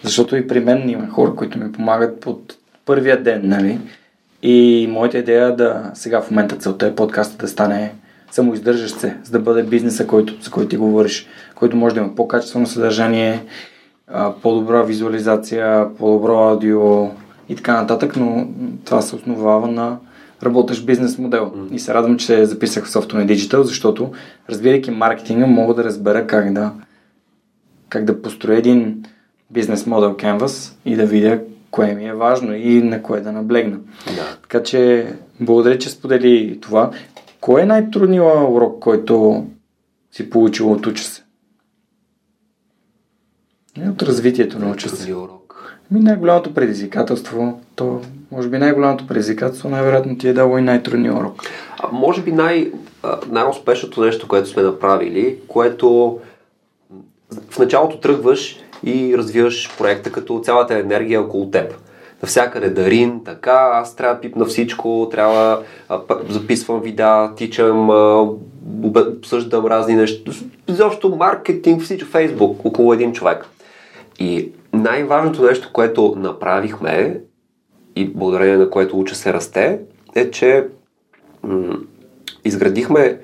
[0.04, 3.80] защото и при мен има хора, които ми помагат от първия ден, нали?
[4.48, 7.94] И моята идея е да сега в момента целта е подкаста да стане
[8.32, 12.16] самоиздържащ се, за да бъде бизнеса, който, за който ти говориш, който може да има
[12.16, 13.44] по-качествено съдържание,
[14.42, 17.10] по-добра визуализация, по-добро аудио
[17.50, 18.48] и така нататък, но
[18.86, 19.98] това се основава на
[20.44, 21.54] работещ бизнес модел.
[21.56, 21.72] Mm.
[21.72, 24.12] И се радвам, че записах в Software Digital, защото
[24.50, 26.72] разбирайки маркетинга, мога да разбера как да,
[27.90, 29.04] как да построя един
[29.52, 31.40] бизнес модел Canvas и да видя
[31.76, 33.78] кое ми е важно и на кое да наблегна.
[34.16, 34.38] Да.
[34.42, 35.08] Така че,
[35.40, 36.92] благодаря, че сподели това.
[37.42, 39.46] Кой е най-трудният урок, който
[40.12, 41.24] си получил от уча се?
[43.86, 45.14] И от развитието на уча се.
[45.14, 45.78] урок.
[45.92, 48.02] Ми най-голямото предизвикателство, то
[48.32, 51.42] може би най-голямото предизвикателство, най-вероятно ти е дало и най-трудният урок.
[51.80, 52.72] А, може би най-
[53.28, 56.20] най-успешното нещо, което сме направили, което
[57.50, 61.74] в началото тръгваш и развиваш проекта като цялата енергия около теб.
[62.22, 65.64] Навсякъде дарин, така, аз трябва да пипна всичко, трябва
[66.30, 68.30] записвам видеа, тичам, а,
[69.18, 70.32] обсъждам разни неща.
[70.68, 73.46] Защо маркетинг, всичко, Фейсбук, около един човек.
[74.20, 77.22] И най-важното нещо, което направихме
[77.96, 79.80] и благодарение на което уча се расте,
[80.16, 80.68] е, че
[81.44, 81.78] м-
[82.46, 83.20] изградихме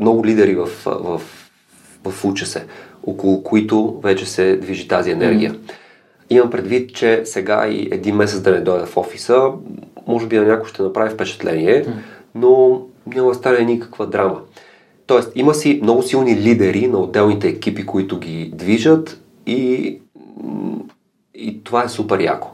[0.00, 1.20] много лидери в, в,
[2.04, 2.66] в уча се,
[3.06, 5.52] около които вече се движи тази енергия.
[5.52, 5.72] Mm.
[6.30, 9.50] Имам предвид, че сега и един месец да не дойда в офиса,
[10.06, 11.90] може би на някой ще направи впечатление, mm.
[12.34, 14.40] но няма да стане никаква драма.
[15.06, 19.98] Тоест, има си много силни лидери на отделните екипи, които ги движат и,
[21.34, 22.50] и това е супер яко.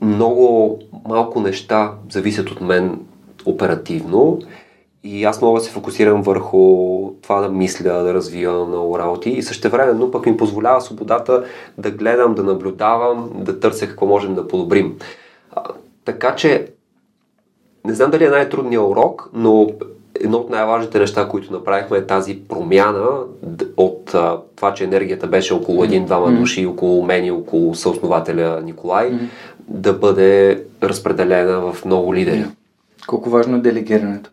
[0.00, 0.78] Много
[1.08, 3.00] малко неща зависят от мен
[3.44, 4.38] оперативно
[5.06, 9.42] и аз мога да се фокусирам върху това да мисля, да развивам много работи и
[9.42, 11.44] същевременно пък ми позволява свободата
[11.78, 14.96] да гледам, да наблюдавам, да търся какво можем да подобрим.
[15.52, 15.62] А,
[16.04, 16.66] така че
[17.84, 19.70] не знам дали е най-трудният урок, но
[20.20, 23.08] едно от най-важните неща, които направихме е тази промяна
[23.76, 26.38] от а, това, че енергията беше около един-двама mm-hmm.
[26.38, 29.28] души, около мен и около съоснователя Николай, mm-hmm.
[29.68, 32.44] да бъде разпределена в много лидери.
[33.06, 34.30] Колко важно е делегирането?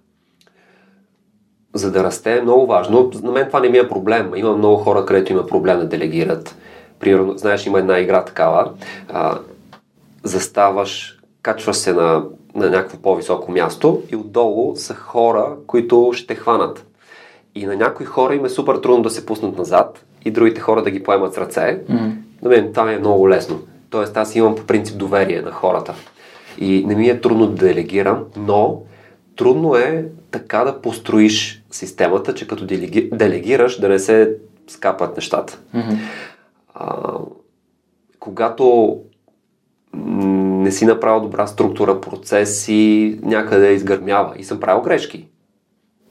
[1.73, 3.11] За да расте е много важно.
[3.23, 4.31] На мен това не ми е проблем.
[4.35, 6.55] Има много хора, където има проблем да делегират.
[6.99, 8.71] Примерно, знаеш, има една игра такава.
[9.09, 9.39] А,
[10.23, 12.23] заставаш, качваш се на
[12.55, 16.85] на някакво по-високо място и отдолу са хора, които ще хванат.
[17.55, 20.83] И на някои хора им е супер трудно да се пуснат назад и другите хора
[20.83, 21.81] да ги поемат с ръце.
[21.89, 22.11] Mm.
[22.41, 23.59] На мен това ми е много лесно.
[23.89, 25.93] Тоест аз имам по принцип доверие на хората.
[26.57, 28.81] И не ми е трудно да делегирам, но
[29.35, 33.09] трудно е така да построиш системата, че като делеги...
[33.13, 34.35] делегираш да не се
[34.67, 35.59] скапат нещата.
[35.75, 35.97] Mm-hmm.
[36.73, 37.17] А,
[38.19, 38.97] когато
[39.93, 44.33] не си направил добра структура, процес и някъде изгърмява.
[44.37, 45.27] И съм правил грешки.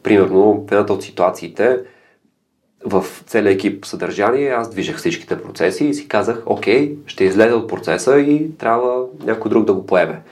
[0.02, 1.80] Примерно, в едната от ситуациите,
[2.84, 7.68] в целия екип съдържание, аз движех всичките процеси и си казах, окей, ще излезе от
[7.68, 10.22] процеса и трябва някой друг да го поеме.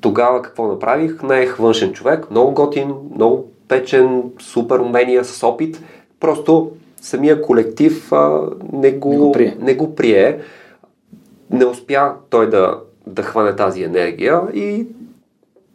[0.00, 1.22] Тогава какво направих?
[1.22, 5.82] Наех външен човек, много готин, много печен, супер умения с опит.
[6.20, 6.70] Просто
[7.00, 9.56] самия колектив а, не, го, не, го прие.
[9.60, 10.40] не го прие
[11.50, 14.86] не успя той да, да хване тази енергия и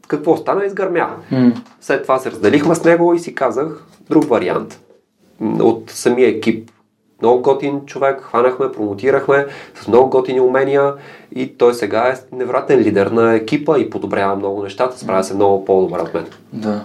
[0.08, 0.66] какво стана?
[0.66, 1.10] Изгърмя.
[1.32, 1.56] Mm.
[1.82, 4.80] След това се разделихме с него и си казах друг вариант.
[5.60, 6.72] От самия екип.
[7.22, 9.46] Много готин човек, хванахме, промотирахме
[9.76, 10.94] с много готини умения
[11.36, 15.66] и той сега е невероятен лидер на екипа и подобрява много нещата, справя се много
[15.66, 16.26] по-добре от мен.
[16.54, 16.84] Да.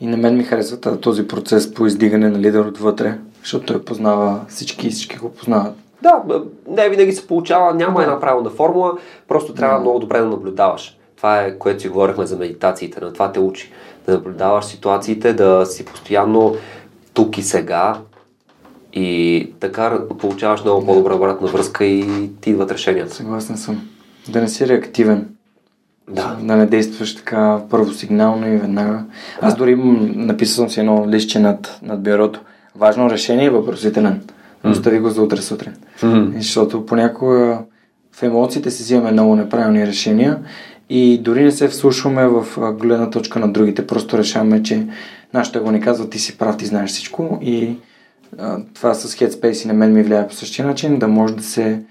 [0.00, 4.40] И на мен ми харесва този процес по издигане на лидер отвътре, защото той познава
[4.48, 5.74] всички и всички го познават.
[6.02, 6.22] Да,
[6.68, 8.92] не винаги се получава, няма една правилна формула,
[9.28, 9.80] просто трябва mm.
[9.80, 10.98] много добре да наблюдаваш.
[11.16, 13.72] Това е, което си говорихме за медитациите, на това те учи.
[14.06, 16.56] Да наблюдаваш ситуациите, да си постоянно
[17.14, 17.98] тук и сега
[18.92, 23.14] и така получаваш много по-добра обратна връзка и ти идват решенията.
[23.14, 23.88] Съгласен съм.
[24.28, 25.28] Да не си реактивен.
[26.10, 26.36] Да.
[26.42, 29.04] Да не действаш така първосигнално и веднага.
[29.40, 29.76] Аз дори
[30.14, 32.40] написал съм си едно листче над, над бюрото.
[32.76, 34.20] Важно решение е въпросителен.
[34.64, 35.72] Остави го за утре сутрин.
[36.00, 36.36] Mm-hmm.
[36.36, 37.58] Защото понякога
[38.12, 40.38] в емоциите си взимаме много неправилни решения
[40.90, 43.86] и дори не се вслушваме в гледна точка на другите.
[43.86, 44.86] Просто решаваме, че
[45.34, 47.76] нашата го ни казва, ти си прав, ти знаеш всичко и
[48.74, 51.82] това с Headspace и на мен ми влияе по същия начин, да може да се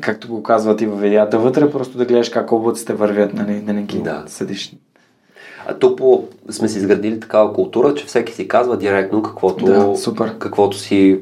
[0.00, 3.72] както го казват и във видеята вътре, просто да гледаш как облаците вървят, нали, да
[3.72, 4.24] не ги да.
[4.26, 4.76] съдиш.
[5.66, 10.38] А по, сме си изградили такава култура, че всеки си казва директно каквото, да, супер.
[10.38, 11.20] каквото си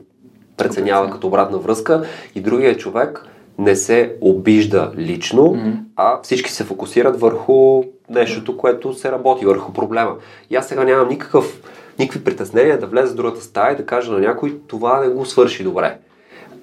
[0.56, 2.04] преценява като обратна връзка
[2.34, 3.24] и другия човек
[3.58, 5.74] не се обижда лично, mm-hmm.
[5.96, 10.14] а всички се фокусират върху нещото, което се работи, върху проблема.
[10.50, 11.60] И аз сега нямам никакъв,
[11.98, 15.26] никакви притеснения да влезе в другата стая и да кажа на някой, това не го
[15.26, 15.98] свърши добре.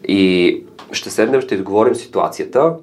[0.08, 2.74] И ще седнем, ще изговорим ситуацията,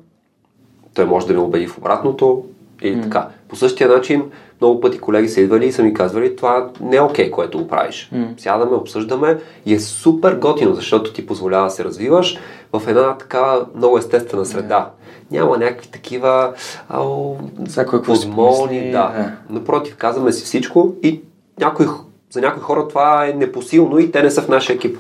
[0.95, 2.45] той може да ме убеди в обратното,
[2.83, 3.03] Или mm.
[3.03, 3.29] така.
[3.49, 4.25] По същия начин,
[4.61, 7.59] много пъти колеги са идвали и са ми казвали, това не е окей, okay, което
[7.59, 8.11] го правиш.
[8.15, 8.41] Mm.
[8.41, 12.39] Сядаме, обсъждаме и е супер готино, защото ти позволява да се развиваш
[12.73, 14.91] в една така много естествена среда.
[14.91, 15.39] Yeah.
[15.39, 16.55] Няма някакви такива
[16.89, 17.37] ау,
[18.05, 19.13] подмолни, да.
[19.17, 19.31] Yeah.
[19.51, 21.21] Напротив, казваме си всичко и
[21.61, 21.87] някой,
[22.33, 24.99] за някои хора това е непосилно и те не са в нашия екип.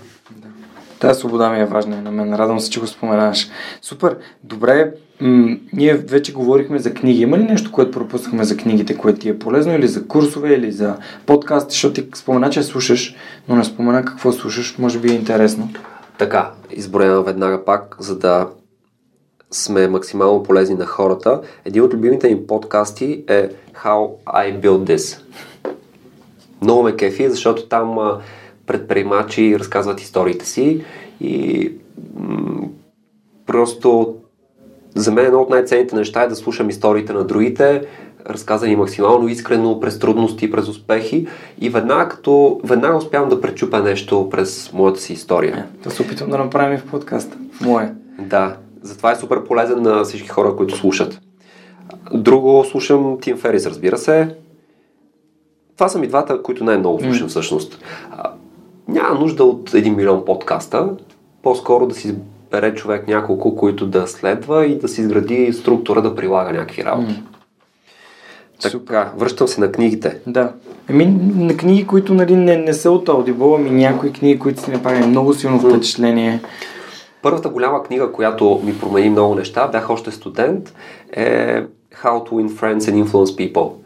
[0.98, 2.34] Тази свобода ми е важна на мен.
[2.34, 3.48] Радвам се, че го споменаваш.
[3.82, 4.16] Супер.
[4.44, 4.92] Добре.
[5.20, 7.22] М- ние вече говорихме за книги.
[7.22, 10.72] Има ли нещо, което пропускаме за книгите, което ти е полезно или за курсове, или
[10.72, 13.16] за подкасти, защото ти спомена, че слушаш,
[13.48, 14.78] но не спомена какво слушаш.
[14.78, 15.68] Може би е интересно.
[16.18, 18.48] Така, изброена веднага пак, за да
[19.50, 21.40] сме максимално полезни на хората.
[21.64, 23.48] Един от любимите ми подкасти е
[23.84, 25.20] How I Build This.
[26.62, 27.98] Много ме кефи, защото там
[28.66, 30.84] предприемачи разказват историите си
[31.20, 31.72] и
[32.14, 32.68] м-
[33.46, 34.14] просто
[34.94, 37.82] за мен едно от най-ценните неща е да слушам историите на другите,
[38.26, 41.26] разказани максимално искрено, през трудности, през успехи
[41.60, 45.66] и веднага, като, веднага успявам да пречупя нещо през моята си история.
[45.80, 47.36] Е, да се опитвам да направим и в подкаста.
[47.52, 47.94] В моя.
[48.18, 51.20] Да, затова е супер полезен на всички хора, които слушат.
[52.14, 54.36] Друго слушам Тим Ферис, разбира се.
[55.76, 57.30] Това са ми двата, които най-много слушам mm.
[57.30, 57.78] всъщност
[58.88, 60.88] няма нужда от 1 милион подкаста,
[61.42, 66.14] по-скоро да си избере човек няколко, които да следва и да си изгради структура да
[66.14, 67.12] прилага някакви работи.
[67.12, 68.80] Mm.
[68.86, 70.18] Така, връщам се на книгите.
[70.26, 70.52] Да.
[70.90, 71.06] Еми,
[71.36, 75.06] на книги, които нали, не, не са от Audible, ами някои книги, които си направили
[75.06, 76.40] много силно впечатление.
[77.22, 80.74] Първата голяма книга, която ми промени много неща, бях още студент,
[81.12, 81.62] е
[82.02, 83.81] How to Win Friends and Influence People.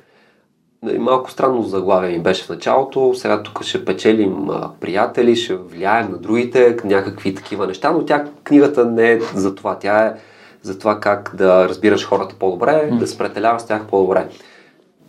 [0.98, 3.14] Малко странно заглавие ми беше в началото.
[3.14, 4.48] Сега тук ще печелим
[4.80, 9.78] приятели, ще влияем на другите, някакви такива неща, но тя книгата не е за това.
[9.78, 10.14] Тя е
[10.62, 12.98] за това как да разбираш хората по-добре, mm.
[12.98, 14.28] да се претеляваш с тях по-добре.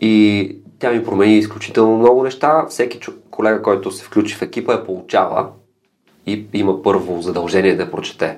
[0.02, 2.66] И тя ми промени изключително много неща.
[2.70, 3.00] Всеки
[3.32, 5.48] колега, който се включи в екипа, я получава
[6.26, 8.38] и има първо задължение да прочете.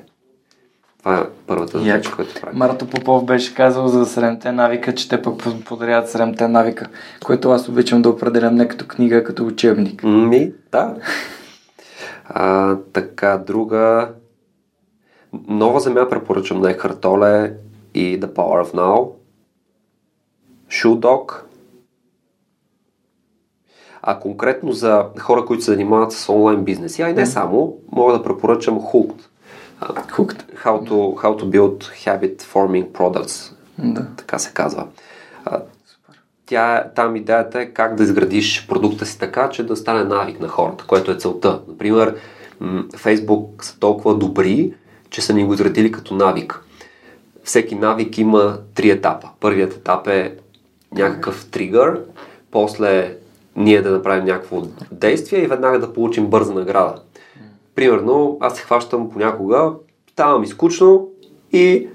[0.99, 2.57] Това е първата задача, която прави.
[2.57, 6.87] Марто Попов беше казал за седемте навика, че те пък подаряват седемте навика,
[7.25, 10.03] което аз обичам да определям не като книга, а като учебник.
[10.03, 10.95] Ми, да.
[12.25, 14.11] А, така, друга...
[15.47, 17.53] Нова земя препоръчвам на Ехартоле
[17.93, 19.11] и The Power of Now.
[20.69, 21.41] Shoe Dog.
[24.01, 28.13] А конкретно за хора, които се занимават с онлайн бизнес, а и не само, мога
[28.13, 29.28] да препоръчам Hooked
[29.81, 30.39] Hooked.
[30.63, 33.53] How to, how to build habit forming products.
[33.77, 34.07] Да.
[34.17, 34.87] Така се казва.
[35.45, 35.61] А,
[36.45, 40.47] тя, там идеята е как да изградиш продукта си така, че да стане навик на
[40.47, 41.61] хората, което е целта.
[41.67, 42.15] Например,
[42.93, 44.73] Facebook са толкова добри,
[45.09, 46.61] че са ни го изградили като навик.
[47.43, 49.29] Всеки навик има три етапа.
[49.39, 50.35] Първият етап е
[50.91, 52.01] някакъв тригър,
[52.51, 53.15] после
[53.55, 54.61] ние да направим някакво
[54.91, 56.95] действие и веднага да получим бърза награда.
[57.75, 59.73] Примерно, аз се хващам понякога,
[60.11, 61.07] става ми скучно
[61.51, 61.87] и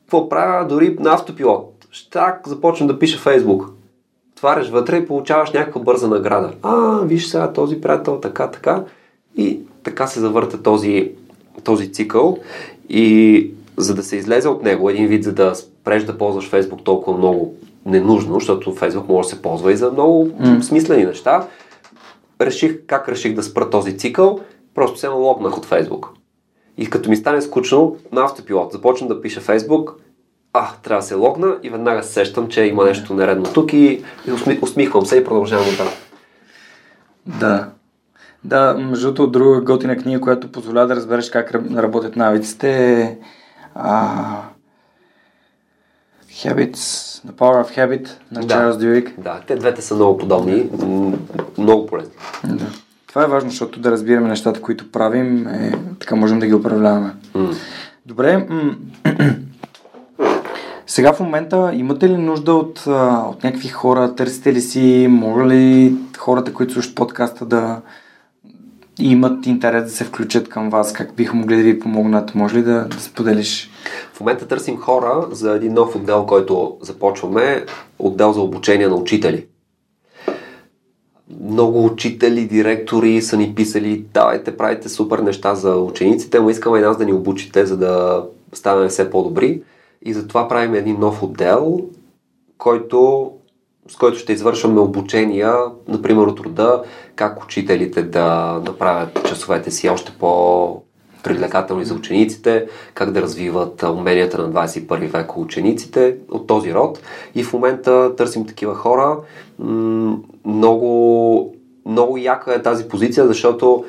[0.00, 1.86] какво правя дори на автопилот.
[1.90, 3.70] Щак започвам да пиша Фейсбук.
[4.32, 6.52] Отваряш вътре и получаваш някаква бърза награда.
[6.62, 8.84] А, виж сега този приятел, така, така.
[9.36, 11.12] И така се завърта този,
[11.64, 12.38] този цикъл.
[12.88, 16.84] И за да се излезе от него, един вид, за да спреш да ползваш Фейсбук
[16.84, 17.54] толкова много
[17.86, 20.60] ненужно, защото Фейсбук може да се ползва и за много mm.
[20.60, 21.46] смислени неща,
[22.40, 24.40] реших как реших да спра този цикъл
[24.78, 26.10] Просто се логнах от Фейсбук.
[26.76, 29.94] И като ми стане скучно, на автопилот започвам да пиша Фейсбук,
[30.52, 34.04] а, трябва да се логна и веднага се сещам, че има нещо нередно тук и,
[34.26, 35.90] и усмихвам се и продължавам да.
[37.38, 37.68] Да.
[38.44, 43.18] Да, между другото, друга готина книга, която позволява да разбереш как работят навиците е
[46.44, 46.76] Habits,
[47.26, 48.54] The Power of Habit на да.
[48.54, 49.14] Чарлз Дюик.
[49.18, 50.70] Да, те двете са много подобни,
[51.58, 52.14] много полезни.
[52.44, 52.66] Да.
[53.08, 57.14] Това е важно, защото да разбираме нещата, които правим, е, така можем да ги управляваме.
[57.34, 57.54] Mm.
[58.06, 58.46] Добре.
[58.50, 58.76] М-
[60.86, 62.86] сега в момента имате ли нужда от,
[63.26, 64.14] от някакви хора?
[64.14, 65.06] Търсите ли си?
[65.10, 67.80] Може ли хората, които слушат подкаста да
[68.98, 70.92] имат интерес да се включат към вас?
[70.92, 72.34] Как биха могли да ви помогнат?
[72.34, 73.70] Може ли да, да споделиш?
[74.12, 77.64] В момента търсим хора за един нов отдел, който започваме.
[77.98, 79.46] Отдел за обучение на учители
[81.40, 86.82] много учители, директори са ни писали, давайте, правите супер неща за учениците, но искаме и
[86.82, 89.62] нас да ни обучите, за да ставаме все по-добри.
[90.02, 91.80] И затова правим един нов отдел,
[92.58, 93.30] който,
[93.88, 95.54] с който ще извършваме обучения,
[95.88, 96.82] например от рода,
[97.14, 100.82] как учителите да направят часовете си още по
[101.22, 107.00] привлекателни за учениците, как да развиват уменията на 21 век учениците от този род.
[107.34, 109.16] И в момента търсим такива хора.
[110.44, 111.54] Много,
[111.86, 113.84] много яка е тази позиция, защото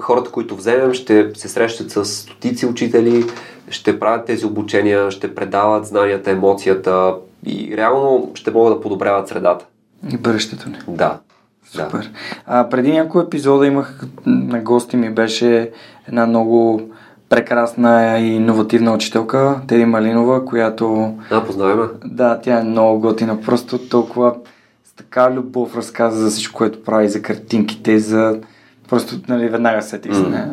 [0.00, 3.24] хората, които вземем, ще се срещат с стотици учители,
[3.70, 7.14] ще правят тези обучения, ще предават знанията, емоцията
[7.46, 9.66] и реално ще могат да подобряват средата.
[10.12, 10.76] И бъдещето ни.
[10.88, 11.18] Да.
[11.66, 11.98] Супер.
[11.98, 12.10] Да.
[12.46, 15.70] А, преди няколко епизода имах на гости ми беше
[16.08, 16.82] една много
[17.28, 21.14] прекрасна и иновативна учителка, Теди Малинова, която...
[21.30, 21.84] Да, познаваме.
[22.04, 23.40] Да, тя е много готина.
[23.40, 24.34] Просто толкова
[24.84, 28.40] с така любов разказа за всичко, което прави, за картинките, за...
[28.88, 30.28] Просто, нали, веднага сетих mm.
[30.28, 30.50] нея.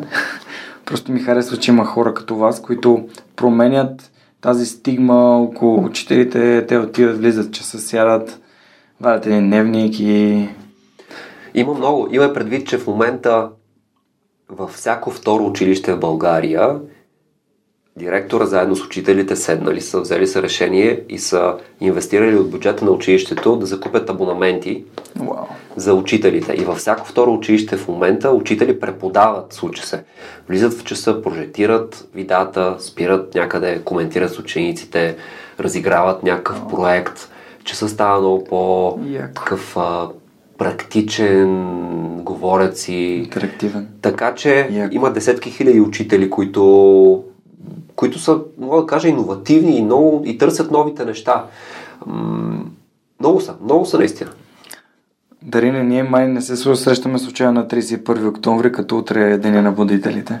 [0.84, 6.66] Просто ми харесва, че има хора като вас, които променят тази стигма около учителите.
[6.66, 8.40] Те отиват, влизат, че се сядат,
[9.00, 10.48] вадят един дневник и...
[11.54, 12.08] Има много.
[12.10, 13.48] Има предвид, че в момента
[14.48, 16.80] във всяко второ училище в България
[17.96, 22.90] директора заедно с учителите седнали са, взели са решение и са инвестирали от бюджета на
[22.90, 24.84] училището да закупят абонаменти
[25.18, 25.44] wow.
[25.76, 26.52] за учителите.
[26.52, 30.04] И във всяко второ училище в момента учители преподават, случи се.
[30.48, 35.16] Влизат в часа, прожектират видата, спират някъде, коментират с учениците,
[35.60, 36.70] разиграват някакъв wow.
[36.70, 37.28] проект.
[37.64, 39.76] Часа става много по-такъв
[40.62, 42.94] практичен, говорят си.
[42.94, 43.88] Интерактивен.
[44.02, 44.94] Така че Яко.
[44.94, 47.24] има десетки хиляди учители, които,
[47.96, 51.44] които са, мога да кажа, иновативни и, много, и търсят новите неща.
[52.06, 52.64] М-
[53.20, 54.30] много са, много са наистина.
[55.42, 59.72] Дарина, ние май не се срещаме случайно на 31 октомври, като утре е Деня на
[59.72, 60.40] будителите.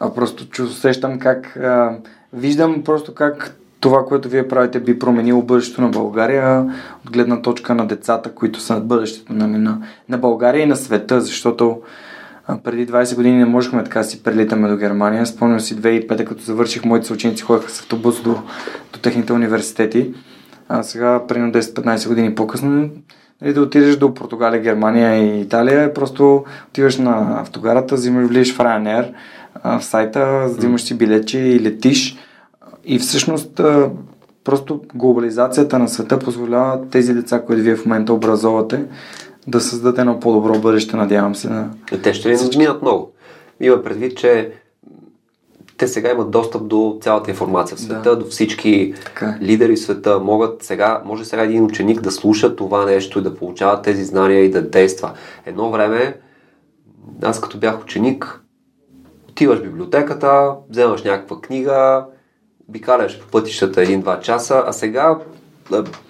[0.00, 1.56] А просто чу, усещам как...
[1.56, 1.98] А,
[2.32, 6.60] виждам просто как това, което вие правите, би променило бъдещето на България
[7.06, 11.20] от гледна точка на децата, които са бъдещето нали, на, на България и на света,
[11.20, 11.80] защото
[12.64, 15.26] преди 20 години не можехме така си прелитаме до Германия.
[15.26, 18.34] Спомням си 2005, като завърших, моите ученици ходеха с автобус до,
[18.92, 20.14] до техните университети.
[20.68, 22.88] А сега, примерно 10-15 години по-късно,
[23.42, 28.58] нали, да отидеш до Португалия, Германия и Италия, просто отиваш на автогарата, взимаш, влизаш в
[28.58, 29.12] Ryanair,
[29.64, 32.16] в сайта, взимаш си билече и летиш
[32.88, 33.60] и всъщност
[34.44, 38.84] просто глобализацията на света позволява тези деца, които вие в момента образовате,
[39.46, 41.48] да създадат едно по-добро бъдеще, надявам се.
[41.48, 41.70] На...
[42.02, 43.12] Те ще ни минат много.
[43.60, 44.52] Има предвид, че
[45.78, 48.16] те сега имат достъп до цялата информация в света, да.
[48.16, 49.36] до всички така.
[49.40, 49.44] Е.
[49.44, 50.18] лидери в света.
[50.18, 54.44] Могат сега, може сега един ученик да слуша това нещо и да получава тези знания
[54.44, 55.12] и да действа.
[55.46, 56.16] Едно време,
[57.22, 58.40] аз като бях ученик,
[59.28, 62.04] отиваш в библиотеката, вземаш някаква книга,
[62.68, 65.18] обикаляш по пътищата един-два часа, а сега,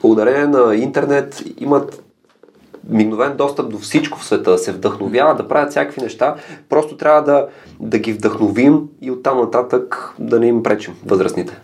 [0.02, 2.02] благодарение на интернет, имат
[2.88, 6.34] мигновен достъп до всичко в света, да се вдъхновяват, да правят всякакви неща.
[6.68, 7.48] Просто трябва да,
[7.80, 11.60] да ги вдъхновим и оттам нататък да не им пречим възрастните.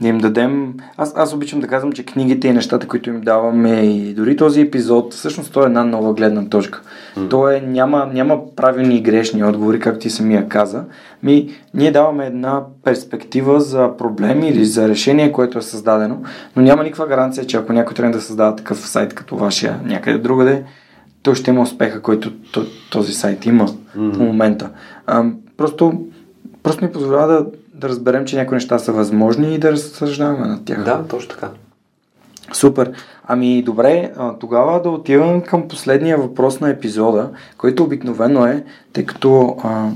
[0.00, 0.74] Да им дадем...
[0.96, 4.60] Аз, аз обичам да казвам, че книгите и нещата, които им даваме и дори този
[4.60, 6.82] епизод, всъщност то е една нова гледна точка.
[7.16, 7.30] Mm.
[7.30, 10.84] То е, няма, няма правилни и грешни отговори, както ти самия каза.
[11.22, 16.22] Ми, ние даваме една перспектива за проблеми или за решение, което е създадено,
[16.56, 20.18] но няма никаква гаранция, че ако някой трябва да създава такъв сайт като вашия някъде
[20.18, 20.64] другаде,
[21.22, 22.32] той ще има успеха, който
[22.90, 24.12] този сайт има mm.
[24.14, 24.70] в момента.
[25.06, 25.24] А,
[25.56, 25.92] просто,
[26.62, 30.64] просто ни позволява да да разберем, че някои неща са възможни и да разсъждаваме над
[30.64, 30.84] тях.
[30.84, 31.50] Да, точно така.
[32.52, 32.92] Супер.
[33.26, 39.56] Ами добре, тогава да отивам към последния въпрос на епизода, който обикновено е, тъй като
[39.64, 39.90] а,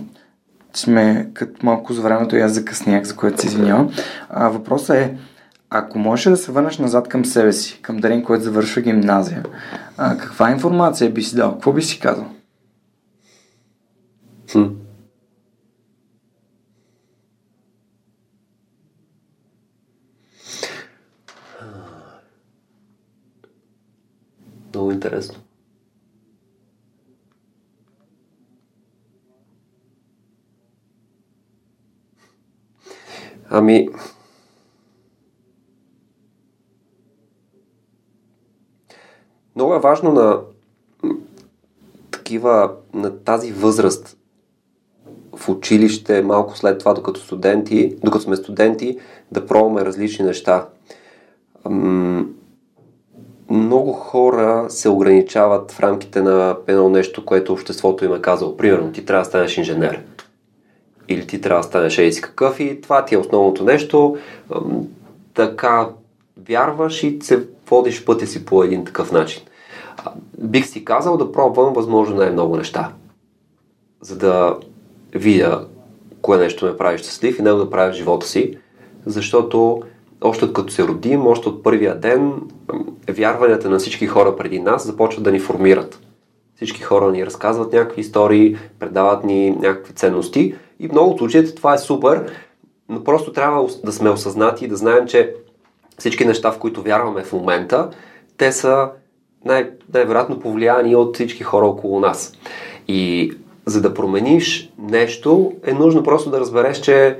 [0.75, 3.91] сме като малко за времето и аз закъснях, за което се извинявам.
[4.29, 5.17] А, въпросът е,
[5.71, 9.43] ако можеш да се върнеш назад към себе си, към Дарин, който завършва гимназия,
[9.97, 11.53] а, каква информация би си дал?
[11.53, 12.27] Какво би си казал?
[14.53, 14.65] Хм.
[24.79, 25.39] Много интересно.
[33.51, 33.89] Ами,
[39.57, 40.41] много е важно на
[42.11, 44.17] такива, на тази възраст
[45.37, 48.99] в училище, малко след това, докато студенти, докато сме студенти,
[49.33, 50.69] да пробваме различни неща
[53.51, 58.57] много хора се ограничават в рамките на едно нещо, което обществото им е казало.
[58.57, 60.03] Примерно, ти трябва да станеш инженер.
[61.09, 64.17] Или ти трябва да станеш еди какъв и това ти е основното нещо.
[65.35, 65.89] Така
[66.49, 69.43] вярваш и се водиш пътя си по един такъв начин.
[70.39, 72.93] Бих си казал да пробвам възможно най-много неща.
[74.01, 74.57] за да
[75.13, 75.67] видя
[76.23, 78.59] кое нещо ме прави щастлив и него да правя живота си,
[79.07, 79.83] защото
[80.21, 82.33] още като се родим, още от първия ден,
[83.11, 86.01] вярванията на всички хора преди нас започват да ни формират.
[86.57, 91.75] Всички хора ни разказват някакви истории, предават ни някакви ценности и в много случаите това
[91.75, 92.33] е супер,
[92.89, 95.35] но просто трябва да сме осъзнати и да знаем, че
[95.99, 97.91] всички неща, в които вярваме в момента,
[98.37, 98.91] те са
[99.45, 102.33] най- най-вероятно повлияни от всички хора около нас.
[102.89, 103.33] И
[103.67, 107.19] за да промениш нещо, е нужно просто да разбереш, че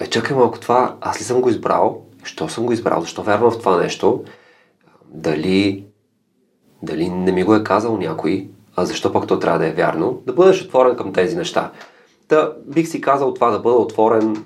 [0.00, 2.02] е, чакай малко това, аз ли съм го избрал?
[2.22, 3.00] Що съм го избрал?
[3.00, 4.24] Защо вярвам в това нещо?
[5.08, 5.84] Дали,
[6.82, 8.48] дали не ми го е казал някой?
[8.76, 10.22] А защо пък то трябва да е вярно?
[10.26, 11.72] Да бъдеш отворен към тези неща.
[12.28, 14.44] Та бих си казал това да бъда отворен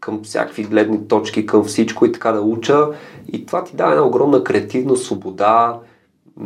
[0.00, 2.88] към всякакви гледни точки, към всичко и така да уча.
[3.32, 5.78] И това ти дава една огромна креативност, свобода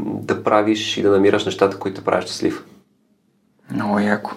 [0.00, 2.64] да правиш и да намираш нещата, които правиш щастлив.
[3.70, 4.30] Много яко.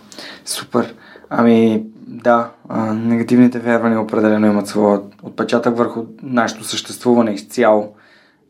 [0.46, 0.96] Супер.
[1.30, 7.94] Ами, да, а, негативните вярвания определено имат своя отпечатък върху нашето съществуване изцяло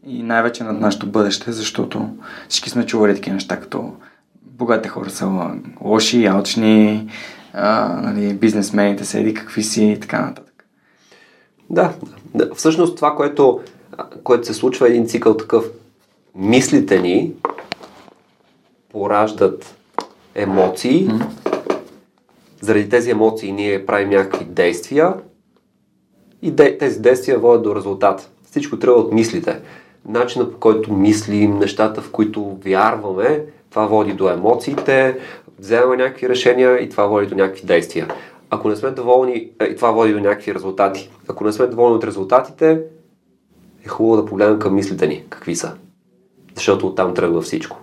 [0.08, 2.10] и най-вече над нашето бъдеще, защото
[2.50, 3.94] всички сме чували такива неща, като
[4.42, 5.52] богатите хора са
[5.82, 7.10] лоши, алчни,
[7.54, 10.66] а, нали, бизнесмените са еди какви си и така нататък.
[11.70, 11.94] Да,
[12.36, 12.56] да.
[12.56, 13.60] всъщност това, което,
[14.24, 15.66] което се случва е един цикъл такъв.
[16.36, 17.34] Мислите ни
[18.92, 19.76] пораждат
[20.36, 21.49] емоции, mm-hmm.
[22.62, 25.14] Заради тези емоции ние правим някакви действия
[26.41, 28.32] и де, тези действия водят до резултат.
[28.43, 29.60] Всичко трябва от мислите.
[30.07, 35.18] Начинът по който мислим, нещата в които вярваме, това води до емоциите,
[35.60, 38.07] вземаме някакви решения и това води до някакви действия.
[38.49, 41.12] Ако не сме доволни, и това води до някакви резултати.
[41.28, 42.82] Ако не сме доволни от резултатите,
[43.86, 45.74] е хубаво да погледнем към мислите ни, какви са.
[46.55, 47.78] Защото оттам тръгва всичко.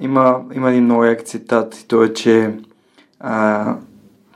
[0.00, 2.54] Има, има един много як цитат и то е, че
[3.20, 3.74] а,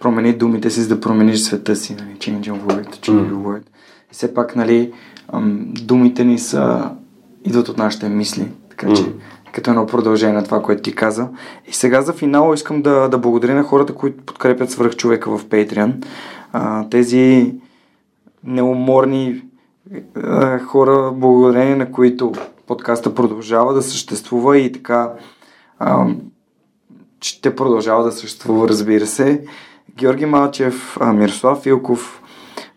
[0.01, 1.95] промени думите си, за да промениш света си.
[1.95, 2.16] Нали?
[2.18, 3.62] Change your word, change your word.
[4.11, 4.93] И все пак, нали,
[5.83, 6.91] думите ни са,
[7.45, 8.49] идват от нашите мисли.
[8.70, 9.12] Така че,
[9.53, 11.28] като едно продължение на това, което ти каза.
[11.66, 15.47] И сега за финал искам да, да благодаря на хората, които подкрепят свърх човека в
[15.47, 16.05] Patreon.
[16.53, 17.55] А, тези
[18.45, 19.43] неуморни
[20.16, 22.33] а, хора, благодарение на които
[22.66, 25.12] подкаста продължава да съществува и така
[27.22, 29.44] ще продължава да съществува, разбира се.
[29.96, 32.22] Георги Малчев, Мирослав Филков,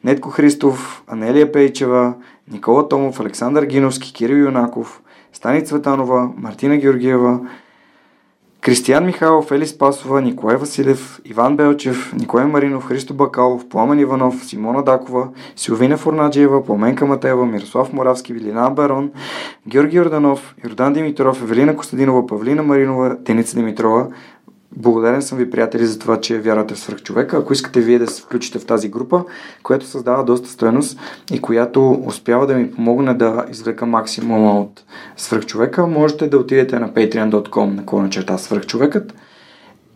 [0.04, 2.14] Нетко Христов, Анелия Пейчева,
[2.52, 5.02] Никола Томов, Александър Гиновски, Кирил Юнаков,
[5.34, 7.40] Стани Цветанова, Мартина Георгиева,
[8.66, 14.84] Кристиян Михайлов, Ели Спасова, Николай Василев, Иван Белчев, Николай Маринов, Христо Бакалов, Пламен Иванов, Симона
[14.84, 19.12] Дакова, Силвина Фурнаджиева, Пламенка Матева, Мирослав Моравски, Вилина Барон,
[19.68, 24.08] Георги Йорданов, Йордан Димитров, Евелина Костадинова, Павлина Маринова, Теница Димитрова,
[24.78, 27.38] Благодарен съм ви, приятели, за това, че вярвате в свръхчовека.
[27.38, 29.24] Ако искате вие да се включите в тази група,
[29.64, 31.00] която създава доста стоеност
[31.34, 34.84] и която успява да ми помогне да извлека максимума от
[35.18, 39.14] свръхчовека, можете да отидете на patreon.com на клона черта свръхчовекът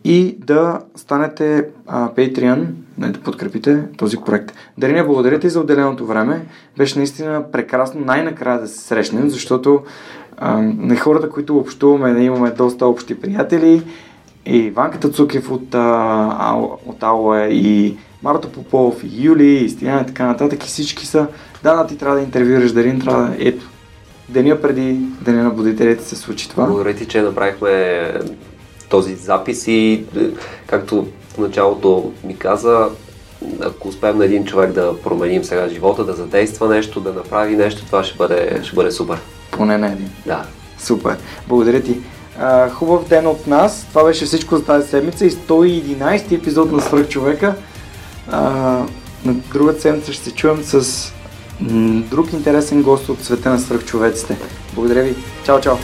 [0.04, 2.66] и да станете а, Patreon,
[2.98, 4.52] да подкрепите този проект.
[4.78, 6.46] Дариня, благодаря ти за отделеното време.
[6.78, 9.82] Беше наистина прекрасно най-накрая да се срещнем, защото
[10.36, 13.82] а, на хората, които общуваме, да имаме доста общи приятели
[14.46, 16.54] и Ванката Цукев от, а,
[16.86, 20.64] от Алоe, и Марто Попов, и Юли, и Стияна и така нататък.
[20.64, 21.26] И всички са,
[21.62, 23.36] да, да, ти трябва да интервюираш Дарин, трябва да...
[23.38, 23.66] Ето,
[24.28, 26.66] деня преди Деня на будителите се случи това.
[26.66, 28.12] Благодаря ти, че направихме
[28.90, 30.04] този запис и
[30.66, 32.88] както в началото ми каза,
[33.60, 37.86] ако успеем на един човек да променим сега живота, да задейства нещо, да направи нещо,
[37.86, 39.18] това ще бъде, ще бъде супер.
[39.50, 40.10] Поне на един.
[40.26, 40.44] Да.
[40.78, 41.16] Супер.
[41.48, 42.00] Благодаря ти.
[42.72, 43.86] Хубав ден от нас.
[43.88, 47.54] Това беше всичко за тази седмица и 111 епизод на Свърхчовека.
[49.24, 51.12] На другата седмица ще се чуем с
[52.10, 54.36] друг интересен гост от света на свръхчовеците.
[54.74, 55.14] Благодаря ви.
[55.44, 55.76] Чао, чао!